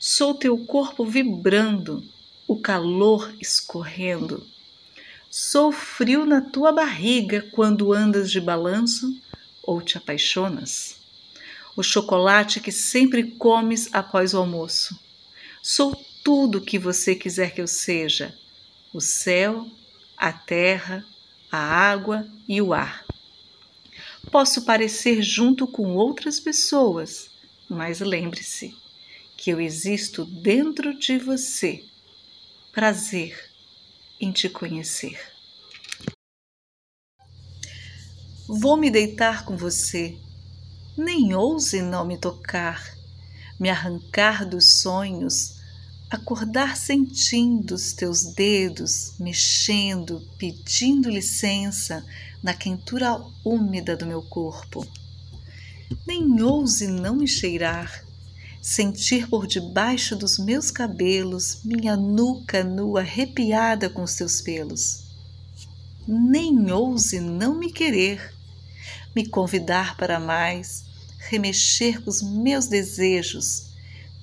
Sou 0.00 0.32
teu 0.32 0.56
corpo 0.64 1.04
vibrando, 1.04 2.02
o 2.48 2.58
calor 2.58 3.30
escorrendo. 3.38 4.46
Sou 5.28 5.70
frio 5.70 6.24
na 6.24 6.40
tua 6.40 6.72
barriga 6.72 7.46
quando 7.52 7.92
andas 7.92 8.30
de 8.30 8.40
balanço 8.40 9.20
ou 9.62 9.82
te 9.82 9.98
apaixonas. 9.98 10.96
O 11.76 11.82
chocolate 11.82 12.60
que 12.60 12.72
sempre 12.72 13.32
comes 13.32 13.90
após 13.92 14.32
o 14.32 14.38
almoço. 14.38 14.98
Sou 15.62 15.94
tudo 16.24 16.56
o 16.56 16.62
que 16.62 16.78
você 16.78 17.14
quiser 17.14 17.52
que 17.54 17.60
eu 17.60 17.66
seja: 17.66 18.34
o 18.90 19.02
céu, 19.02 19.70
a 20.16 20.32
terra, 20.32 21.04
a 21.54 21.56
água 21.56 22.26
e 22.48 22.60
o 22.60 22.74
ar. 22.74 23.04
Posso 24.32 24.64
parecer 24.64 25.22
junto 25.22 25.68
com 25.68 25.94
outras 25.94 26.40
pessoas, 26.40 27.30
mas 27.70 28.00
lembre-se 28.00 28.74
que 29.36 29.50
eu 29.50 29.60
existo 29.60 30.24
dentro 30.24 30.98
de 30.98 31.16
você. 31.16 31.84
Prazer 32.72 33.38
em 34.20 34.32
te 34.32 34.48
conhecer. 34.48 35.16
Vou 38.48 38.76
me 38.76 38.90
deitar 38.90 39.44
com 39.44 39.56
você, 39.56 40.18
nem 40.98 41.34
ouse 41.34 41.80
não 41.80 42.04
me 42.04 42.18
tocar, 42.18 42.84
me 43.60 43.70
arrancar 43.70 44.44
dos 44.44 44.80
sonhos 44.80 45.60
acordar 46.10 46.76
sentindo 46.76 47.74
os 47.74 47.92
teus 47.92 48.24
dedos 48.34 49.14
mexendo, 49.18 50.22
pedindo 50.38 51.10
licença 51.10 52.04
na 52.42 52.54
quentura 52.54 53.20
úmida 53.44 53.96
do 53.96 54.06
meu 54.06 54.22
corpo. 54.22 54.86
Nem 56.06 56.42
ouse 56.42 56.86
não 56.86 57.16
me 57.16 57.26
cheirar, 57.26 58.04
sentir 58.60 59.28
por 59.28 59.46
debaixo 59.46 60.14
dos 60.14 60.38
meus 60.38 60.70
cabelos 60.70 61.60
minha 61.64 61.96
nuca 61.96 62.62
nua 62.62 63.00
arrepiada 63.00 63.88
com 63.90 64.02
os 64.02 64.14
teus 64.14 64.40
pelos. 64.40 65.04
Nem 66.06 66.70
ouse 66.70 67.18
não 67.20 67.58
me 67.58 67.72
querer, 67.72 68.34
me 69.16 69.26
convidar 69.26 69.96
para 69.96 70.20
mais, 70.20 70.84
remexer 71.18 72.02
com 72.02 72.10
os 72.10 72.22
meus 72.22 72.66
desejos, 72.66 73.70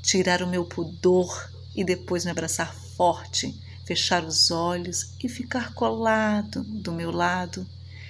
tirar 0.01 0.41
o 0.41 0.47
meu 0.47 0.65
pudor 0.65 1.50
e 1.75 1.83
depois 1.83 2.25
me 2.25 2.31
abraçar 2.31 2.75
forte, 2.75 3.53
fechar 3.85 4.23
os 4.23 4.51
olhos 4.51 5.13
e 5.23 5.29
ficar 5.29 5.73
colado 5.73 6.63
do 6.63 6.91
meu 6.91 7.11
lado, 7.11 7.67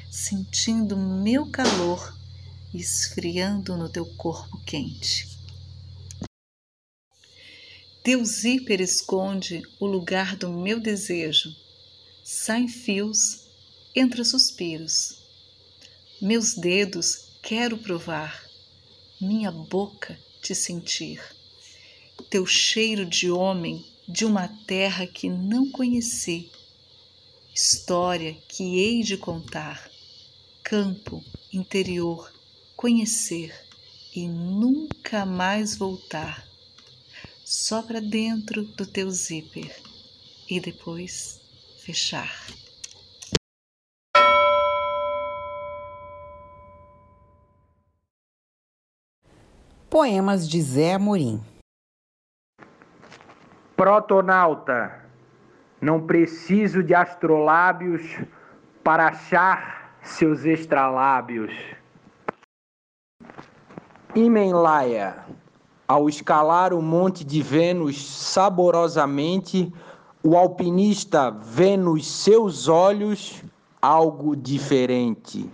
sentindo 0.10 0.98
meu 0.98 1.46
calor 1.50 2.20
esfriando 2.74 3.76
no 3.76 3.90
teu 3.90 4.06
corpo 4.06 4.58
quente. 4.66 5.28
Teu 8.04 8.24
zíper 8.26 8.82
esconde 8.82 9.62
o 9.80 9.86
lugar 9.86 10.36
do 10.36 10.50
meu 10.52 10.80
desejo. 10.80 11.56
Saem 12.24 12.68
fios, 12.68 13.48
entra 13.96 14.24
suspiros. 14.24 15.18
Meus 16.22 16.56
dedos 16.56 17.30
quero 17.42 17.78
provar, 17.78 18.44
minha 19.20 19.52
boca 19.52 20.18
te 20.42 20.56
sentir 20.56 21.22
teu 22.32 22.46
cheiro 22.46 23.06
de 23.06 23.30
homem 23.30 23.86
de 24.08 24.24
uma 24.24 24.48
terra 24.66 25.06
que 25.06 25.28
não 25.28 25.70
conheci, 25.70 26.50
história 27.54 28.34
que 28.48 28.80
hei 28.80 29.04
de 29.04 29.18
contar, 29.18 29.92
campo, 30.64 31.22
interior, 31.52 32.32
conhecer 32.78 33.54
e 34.16 34.30
nunca 34.30 35.26
mais 35.26 35.76
voltar, 35.76 36.48
só 37.44 37.82
para 37.82 38.00
dentro 38.00 38.64
do 38.64 38.86
teu 38.86 39.12
zíper 39.12 39.76
e 40.50 40.58
depois 40.62 41.42
fechar. 41.84 42.48
Poemas 49.90 50.48
de 50.48 50.62
Zé 50.62 50.94
Amorim 50.94 51.51
Protonauta, 53.82 54.94
não 55.82 56.06
preciso 56.06 56.84
de 56.84 56.94
astrolábios 56.94 58.04
para 58.84 59.08
achar 59.08 59.98
seus 60.04 60.46
extralábios. 60.46 61.52
Imenlaia, 64.14 65.26
ao 65.88 66.08
escalar 66.08 66.76
o 66.76 66.82
monte 66.84 67.24
de 67.24 67.42
Vênus 67.42 68.00
saborosamente, 68.06 69.74
o 70.22 70.38
alpinista 70.38 71.32
vê 71.32 71.76
nos 71.76 72.06
seus 72.06 72.68
olhos 72.68 73.42
algo 73.82 74.36
diferente. 74.36 75.50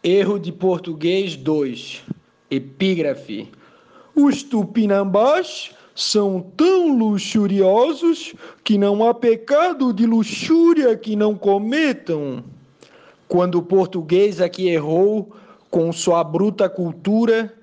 Erro 0.00 0.38
de 0.38 0.52
português 0.52 1.34
2. 1.34 2.04
Epígrafe. 2.48 3.50
Os 4.14 4.42
tupinambás 4.42 5.70
são 5.94 6.40
tão 6.54 6.96
luxuriosos 6.98 8.34
que 8.62 8.76
não 8.76 9.06
há 9.08 9.14
pecado 9.14 9.90
de 9.90 10.04
luxúria 10.04 10.94
que 10.96 11.16
não 11.16 11.34
cometam. 11.34 12.44
Quando 13.26 13.56
o 13.56 13.62
português 13.62 14.38
aqui 14.38 14.68
errou, 14.68 15.34
com 15.70 15.90
sua 15.92 16.22
bruta 16.22 16.68
cultura, 16.68 17.54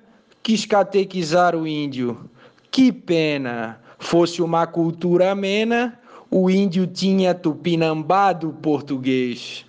quis 0.42 0.66
catequizar 0.66 1.54
o 1.54 1.66
índio. 1.66 2.28
Que 2.70 2.90
pena! 2.90 3.80
Fosse 4.00 4.42
uma 4.42 4.66
cultura 4.66 5.30
amena, 5.30 6.00
o 6.28 6.50
índio 6.50 6.86
tinha 6.86 7.32
tupinambado 7.32 8.56
português. 8.60 9.64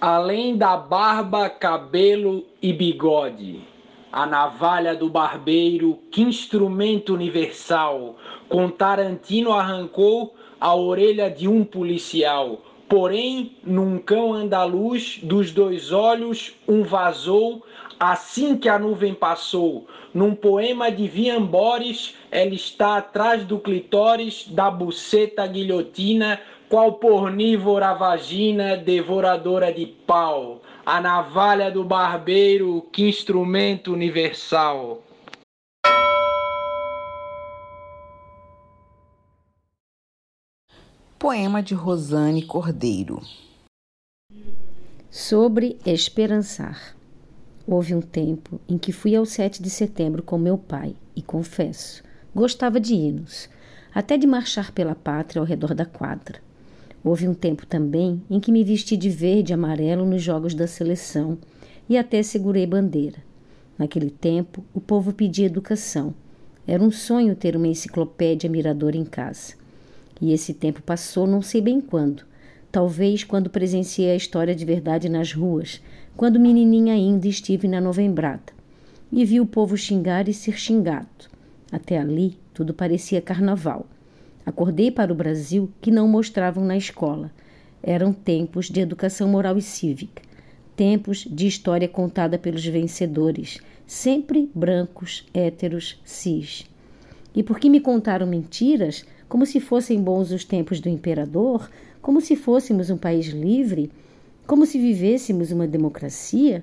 Além 0.00 0.56
da 0.56 0.76
barba, 0.76 1.50
cabelo 1.50 2.46
e 2.62 2.72
bigode 2.72 3.73
a 4.14 4.26
navalha 4.26 4.94
do 4.94 5.08
barbeiro, 5.08 5.98
que 6.08 6.22
instrumento 6.22 7.12
universal, 7.12 8.14
com 8.48 8.70
Tarantino 8.70 9.52
arrancou 9.52 10.36
a 10.60 10.72
orelha 10.72 11.28
de 11.28 11.48
um 11.48 11.64
policial. 11.64 12.62
Porém, 12.88 13.56
num 13.64 13.98
cão 13.98 14.32
andaluz, 14.32 15.18
dos 15.20 15.50
dois 15.50 15.90
olhos, 15.90 16.54
um 16.68 16.84
vazou, 16.84 17.64
assim 17.98 18.56
que 18.56 18.68
a 18.68 18.78
nuvem 18.78 19.12
passou. 19.12 19.88
Num 20.14 20.32
poema 20.32 20.92
de 20.92 21.08
Viambores, 21.08 22.14
ela 22.30 22.54
está 22.54 22.98
atrás 22.98 23.44
do 23.44 23.58
clitóris, 23.58 24.46
da 24.46 24.70
buceta 24.70 25.44
guilhotina, 25.44 26.40
qual 26.68 26.92
pornívora 26.92 27.92
vagina, 27.94 28.76
devoradora 28.76 29.72
de 29.72 29.86
pau 29.86 30.62
a 30.86 31.00
navalha 31.00 31.70
do 31.70 31.82
barbeiro, 31.82 32.82
que 32.92 33.08
instrumento 33.08 33.92
universal. 33.92 35.02
Poema 41.18 41.62
de 41.62 41.72
Rosane 41.72 42.42
Cordeiro. 42.44 43.22
Sobre 45.10 45.78
esperançar. 45.86 46.94
Houve 47.66 47.94
um 47.94 48.02
tempo 48.02 48.60
em 48.68 48.76
que 48.76 48.92
fui 48.92 49.16
ao 49.16 49.24
7 49.24 49.62
de 49.62 49.70
setembro 49.70 50.22
com 50.22 50.36
meu 50.36 50.58
pai 50.58 50.94
e 51.16 51.22
confesso, 51.22 52.02
gostava 52.34 52.78
de 52.78 52.92
hinos, 52.92 53.48
até 53.94 54.18
de 54.18 54.26
marchar 54.26 54.70
pela 54.70 54.94
pátria 54.94 55.40
ao 55.40 55.46
redor 55.46 55.72
da 55.72 55.86
quadra. 55.86 56.43
Houve 57.04 57.28
um 57.28 57.34
tempo 57.34 57.66
também 57.66 58.22
em 58.30 58.40
que 58.40 58.50
me 58.50 58.64
vesti 58.64 58.96
de 58.96 59.10
verde 59.10 59.52
e 59.52 59.54
amarelo 59.54 60.06
nos 60.06 60.22
jogos 60.22 60.54
da 60.54 60.66
seleção 60.66 61.36
e 61.86 61.98
até 61.98 62.22
segurei 62.22 62.66
bandeira. 62.66 63.18
Naquele 63.78 64.08
tempo, 64.08 64.64
o 64.72 64.80
povo 64.80 65.12
pedia 65.12 65.44
educação. 65.44 66.14
Era 66.66 66.82
um 66.82 66.90
sonho 66.90 67.36
ter 67.36 67.56
uma 67.56 67.68
enciclopédia 67.68 68.48
mirador 68.48 68.94
em 68.94 69.04
casa. 69.04 69.52
E 70.18 70.32
esse 70.32 70.54
tempo 70.54 70.80
passou, 70.80 71.26
não 71.26 71.42
sei 71.42 71.60
bem 71.60 71.78
quando. 71.78 72.24
Talvez 72.72 73.22
quando 73.22 73.50
presenciei 73.50 74.10
a 74.10 74.16
história 74.16 74.54
de 74.54 74.64
verdade 74.64 75.08
nas 75.10 75.32
ruas, 75.32 75.82
quando 76.16 76.40
menininha 76.40 76.94
ainda 76.94 77.28
estive 77.28 77.68
na 77.68 77.82
novembrada. 77.82 78.54
E 79.12 79.26
vi 79.26 79.40
o 79.40 79.46
povo 79.46 79.76
xingar 79.76 80.26
e 80.26 80.32
ser 80.32 80.58
xingado. 80.58 81.28
Até 81.70 81.98
ali, 81.98 82.38
tudo 82.54 82.72
parecia 82.72 83.20
carnaval. 83.20 83.86
Acordei 84.46 84.90
para 84.90 85.12
o 85.12 85.16
Brasil 85.16 85.70
que 85.80 85.90
não 85.90 86.06
mostravam 86.06 86.64
na 86.64 86.76
escola. 86.76 87.30
Eram 87.82 88.12
tempos 88.12 88.68
de 88.68 88.80
educação 88.80 89.28
moral 89.28 89.56
e 89.56 89.62
cívica, 89.62 90.22
tempos 90.76 91.26
de 91.30 91.46
história 91.46 91.88
contada 91.88 92.38
pelos 92.38 92.64
vencedores, 92.64 93.58
sempre 93.86 94.50
brancos, 94.54 95.26
héteros, 95.32 95.98
cis. 96.04 96.66
E 97.34 97.42
porque 97.42 97.70
me 97.70 97.80
contaram 97.80 98.26
mentiras, 98.26 99.04
como 99.28 99.46
se 99.46 99.60
fossem 99.60 100.00
bons 100.00 100.30
os 100.30 100.44
tempos 100.44 100.78
do 100.78 100.88
imperador, 100.88 101.70
como 102.02 102.20
se 102.20 102.36
fôssemos 102.36 102.90
um 102.90 102.96
país 102.96 103.26
livre, 103.26 103.90
como 104.46 104.66
se 104.66 104.78
vivêssemos 104.78 105.50
uma 105.50 105.66
democracia, 105.66 106.62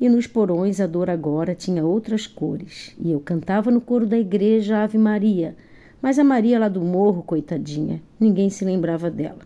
e 0.00 0.08
nos 0.08 0.28
porões 0.28 0.80
a 0.80 0.86
dor 0.86 1.10
agora 1.10 1.54
tinha 1.54 1.84
outras 1.84 2.28
cores, 2.28 2.94
e 3.00 3.10
eu 3.10 3.18
cantava 3.18 3.72
no 3.72 3.80
coro 3.80 4.06
da 4.06 4.16
igreja 4.16 4.78
Ave 4.84 4.96
Maria 4.96 5.56
mas 6.00 6.18
a 6.18 6.24
Maria 6.24 6.60
lá 6.60 6.68
do 6.68 6.80
morro, 6.80 7.22
coitadinha, 7.22 8.00
ninguém 8.20 8.48
se 8.50 8.64
lembrava 8.64 9.10
dela. 9.10 9.40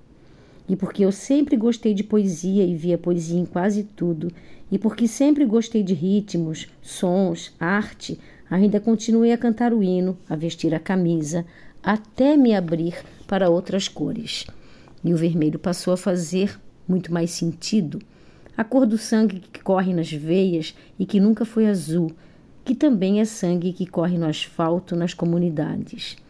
E 0.69 0.77
porque 0.77 1.05
eu 1.05 1.11
sempre 1.11 1.57
gostei 1.57 1.95
de 1.95 2.05
poesia 2.05 2.65
e 2.65 2.75
via 2.75 2.99
poesia 2.99 3.41
em 3.41 3.47
quase 3.47 3.83
tudo, 3.83 4.31
e 4.71 4.79
porque 4.79 5.09
sempre 5.09 5.45
gostei 5.45 5.83
de 5.83 5.95
ritmos, 5.95 6.69
sons, 6.81 7.55
arte, 7.59 8.19
ainda 8.51 8.81
continuei 8.81 9.33
a 9.33 9.39
cantar 9.39 9.73
o 9.73 9.83
hino, 9.83 10.17
a 10.29 10.37
vestir 10.37 10.75
a 10.75 10.79
camisa, 10.79 11.45
até 11.83 12.37
me 12.37 12.55
abrir 12.55 13.03
para 13.27 13.51
outras 13.51 13.89
cores. 13.89 14.47
E 15.03 15.13
o 15.13 15.17
vermelho 15.17 15.59
passou 15.59 15.95
a 15.95 15.97
fazer 15.97 16.61
muito 16.87 17.13
mais 17.13 17.31
sentido. 17.31 17.99
A 18.57 18.63
cor 18.63 18.87
do 18.87 18.99
sangue 18.99 19.41
que 19.53 19.63
corre 19.63 19.95
nas 19.95 20.13
veias 20.13 20.75
e 20.99 21.07
que 21.07 21.19
nunca 21.19 21.45
foi 21.45 21.67
azul, 21.67 22.13
que 22.63 22.75
também 22.75 23.21
é 23.21 23.25
sangue 23.25 23.73
que 23.73 23.87
corre 23.87 24.19
no 24.19 24.27
asfalto 24.27 24.95
nas 24.95 25.15
comunidades 25.15 26.22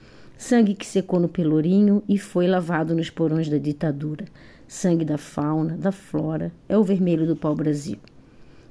sangue 0.43 0.75
que 0.75 0.85
secou 0.85 1.21
no 1.21 1.29
pelourinho 1.29 2.03
e 2.09 2.19
foi 2.19 2.49
lavado 2.49 2.95
nos 2.97 3.09
porões 3.09 3.49
da 3.49 3.59
ditadura. 3.59 4.25
Sangue 4.67 5.05
da 5.05 5.17
fauna, 5.17 5.77
da 5.77 5.93
flora, 5.93 6.51
é 6.69 6.77
o 6.77 6.83
vermelho 6.83 7.27
do 7.27 7.37
pau-brasil. 7.37 7.99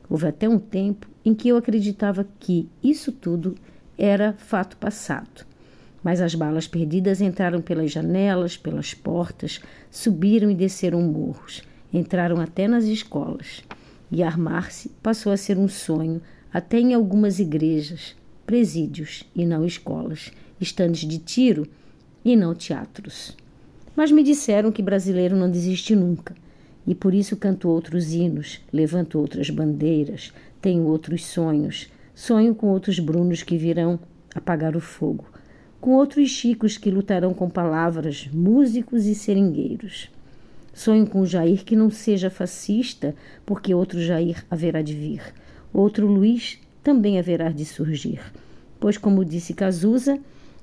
Houve 0.09 0.27
até 0.27 0.49
um 0.49 0.59
tempo 0.59 1.07
em 1.23 1.33
que 1.33 1.47
eu 1.47 1.55
acreditava 1.55 2.27
que 2.39 2.67
isso 2.83 3.11
tudo 3.11 3.55
era 3.97 4.33
fato 4.33 4.75
passado. 4.75 5.45
Mas 6.03 6.19
as 6.19 6.35
balas 6.35 6.67
perdidas 6.67 7.21
entraram 7.21 7.61
pelas 7.61 7.91
janelas, 7.91 8.57
pelas 8.57 8.93
portas, 8.93 9.61
subiram 9.89 10.51
e 10.51 10.55
desceram 10.55 11.01
morros, 11.01 11.61
entraram 11.93 12.41
até 12.41 12.67
nas 12.67 12.83
escolas. 12.83 13.63
E 14.11 14.21
armar-se 14.21 14.89
passou 15.01 15.31
a 15.31 15.37
ser 15.37 15.57
um 15.57 15.69
sonho, 15.69 16.21
até 16.53 16.79
em 16.79 16.93
algumas 16.93 17.39
igrejas, 17.39 18.15
presídios 18.45 19.23
e 19.33 19.45
não 19.45 19.65
escolas 19.65 20.31
estandes 20.61 21.07
de 21.07 21.17
tiro 21.17 21.67
e 22.23 22.35
não 22.35 22.53
teatros. 22.53 23.35
Mas 23.95 24.11
me 24.11 24.23
disseram 24.23 24.71
que 24.71 24.81
brasileiro 24.81 25.35
não 25.35 25.49
desiste 25.49 25.95
nunca, 25.95 26.35
e 26.85 26.95
por 26.95 27.13
isso 27.13 27.35
canto 27.35 27.67
outros 27.67 28.13
hinos, 28.13 28.61
levanto 28.71 29.19
outras 29.19 29.49
bandeiras, 29.49 30.31
tenho 30.61 30.83
outros 30.83 31.25
sonhos, 31.25 31.89
sonho 32.15 32.55
com 32.55 32.67
outros 32.67 32.99
Brunos 32.99 33.43
que 33.43 33.57
virão 33.57 33.99
apagar 34.33 34.75
o 34.75 34.79
fogo, 34.79 35.25
com 35.79 35.91
outros 35.91 36.29
Chicos 36.29 36.77
que 36.77 36.91
lutarão 36.91 37.33
com 37.33 37.49
palavras, 37.49 38.29
músicos 38.31 39.05
e 39.05 39.15
seringueiros. 39.15 40.09
Sonho 40.73 41.05
com 41.05 41.21
o 41.21 41.25
Jair 41.25 41.65
que 41.65 41.75
não 41.75 41.89
seja 41.89 42.29
fascista, 42.29 43.13
porque 43.45 43.73
outro 43.73 43.99
Jair 43.99 44.45
haverá 44.49 44.81
de 44.81 44.93
vir, 44.93 45.21
outro 45.73 46.07
Luiz 46.07 46.59
também 46.81 47.19
haverá 47.19 47.49
de 47.49 47.65
surgir. 47.65 48.21
Pois, 48.79 48.97
como 48.97 49.25
disse 49.25 49.53
Cazuza, 49.53 50.19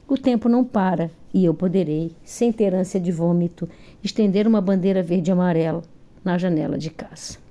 o 0.09 0.17
tempo 0.17 0.49
não 0.49 0.65
para 0.65 1.11
e 1.33 1.45
eu 1.45 1.53
poderei, 1.53 2.13
sem 2.25 2.51
ter 2.51 2.75
ânsia 2.75 2.99
de 2.99 3.13
vômito, 3.13 3.69
estender 4.03 4.47
uma 4.47 4.61
bandeira 4.61 5.03
verde 5.03 5.31
e 5.31 5.33
amarela 5.33 5.83
na 6.25 6.39
janela 6.39 6.79
de 6.79 6.91
casa. 6.91 7.48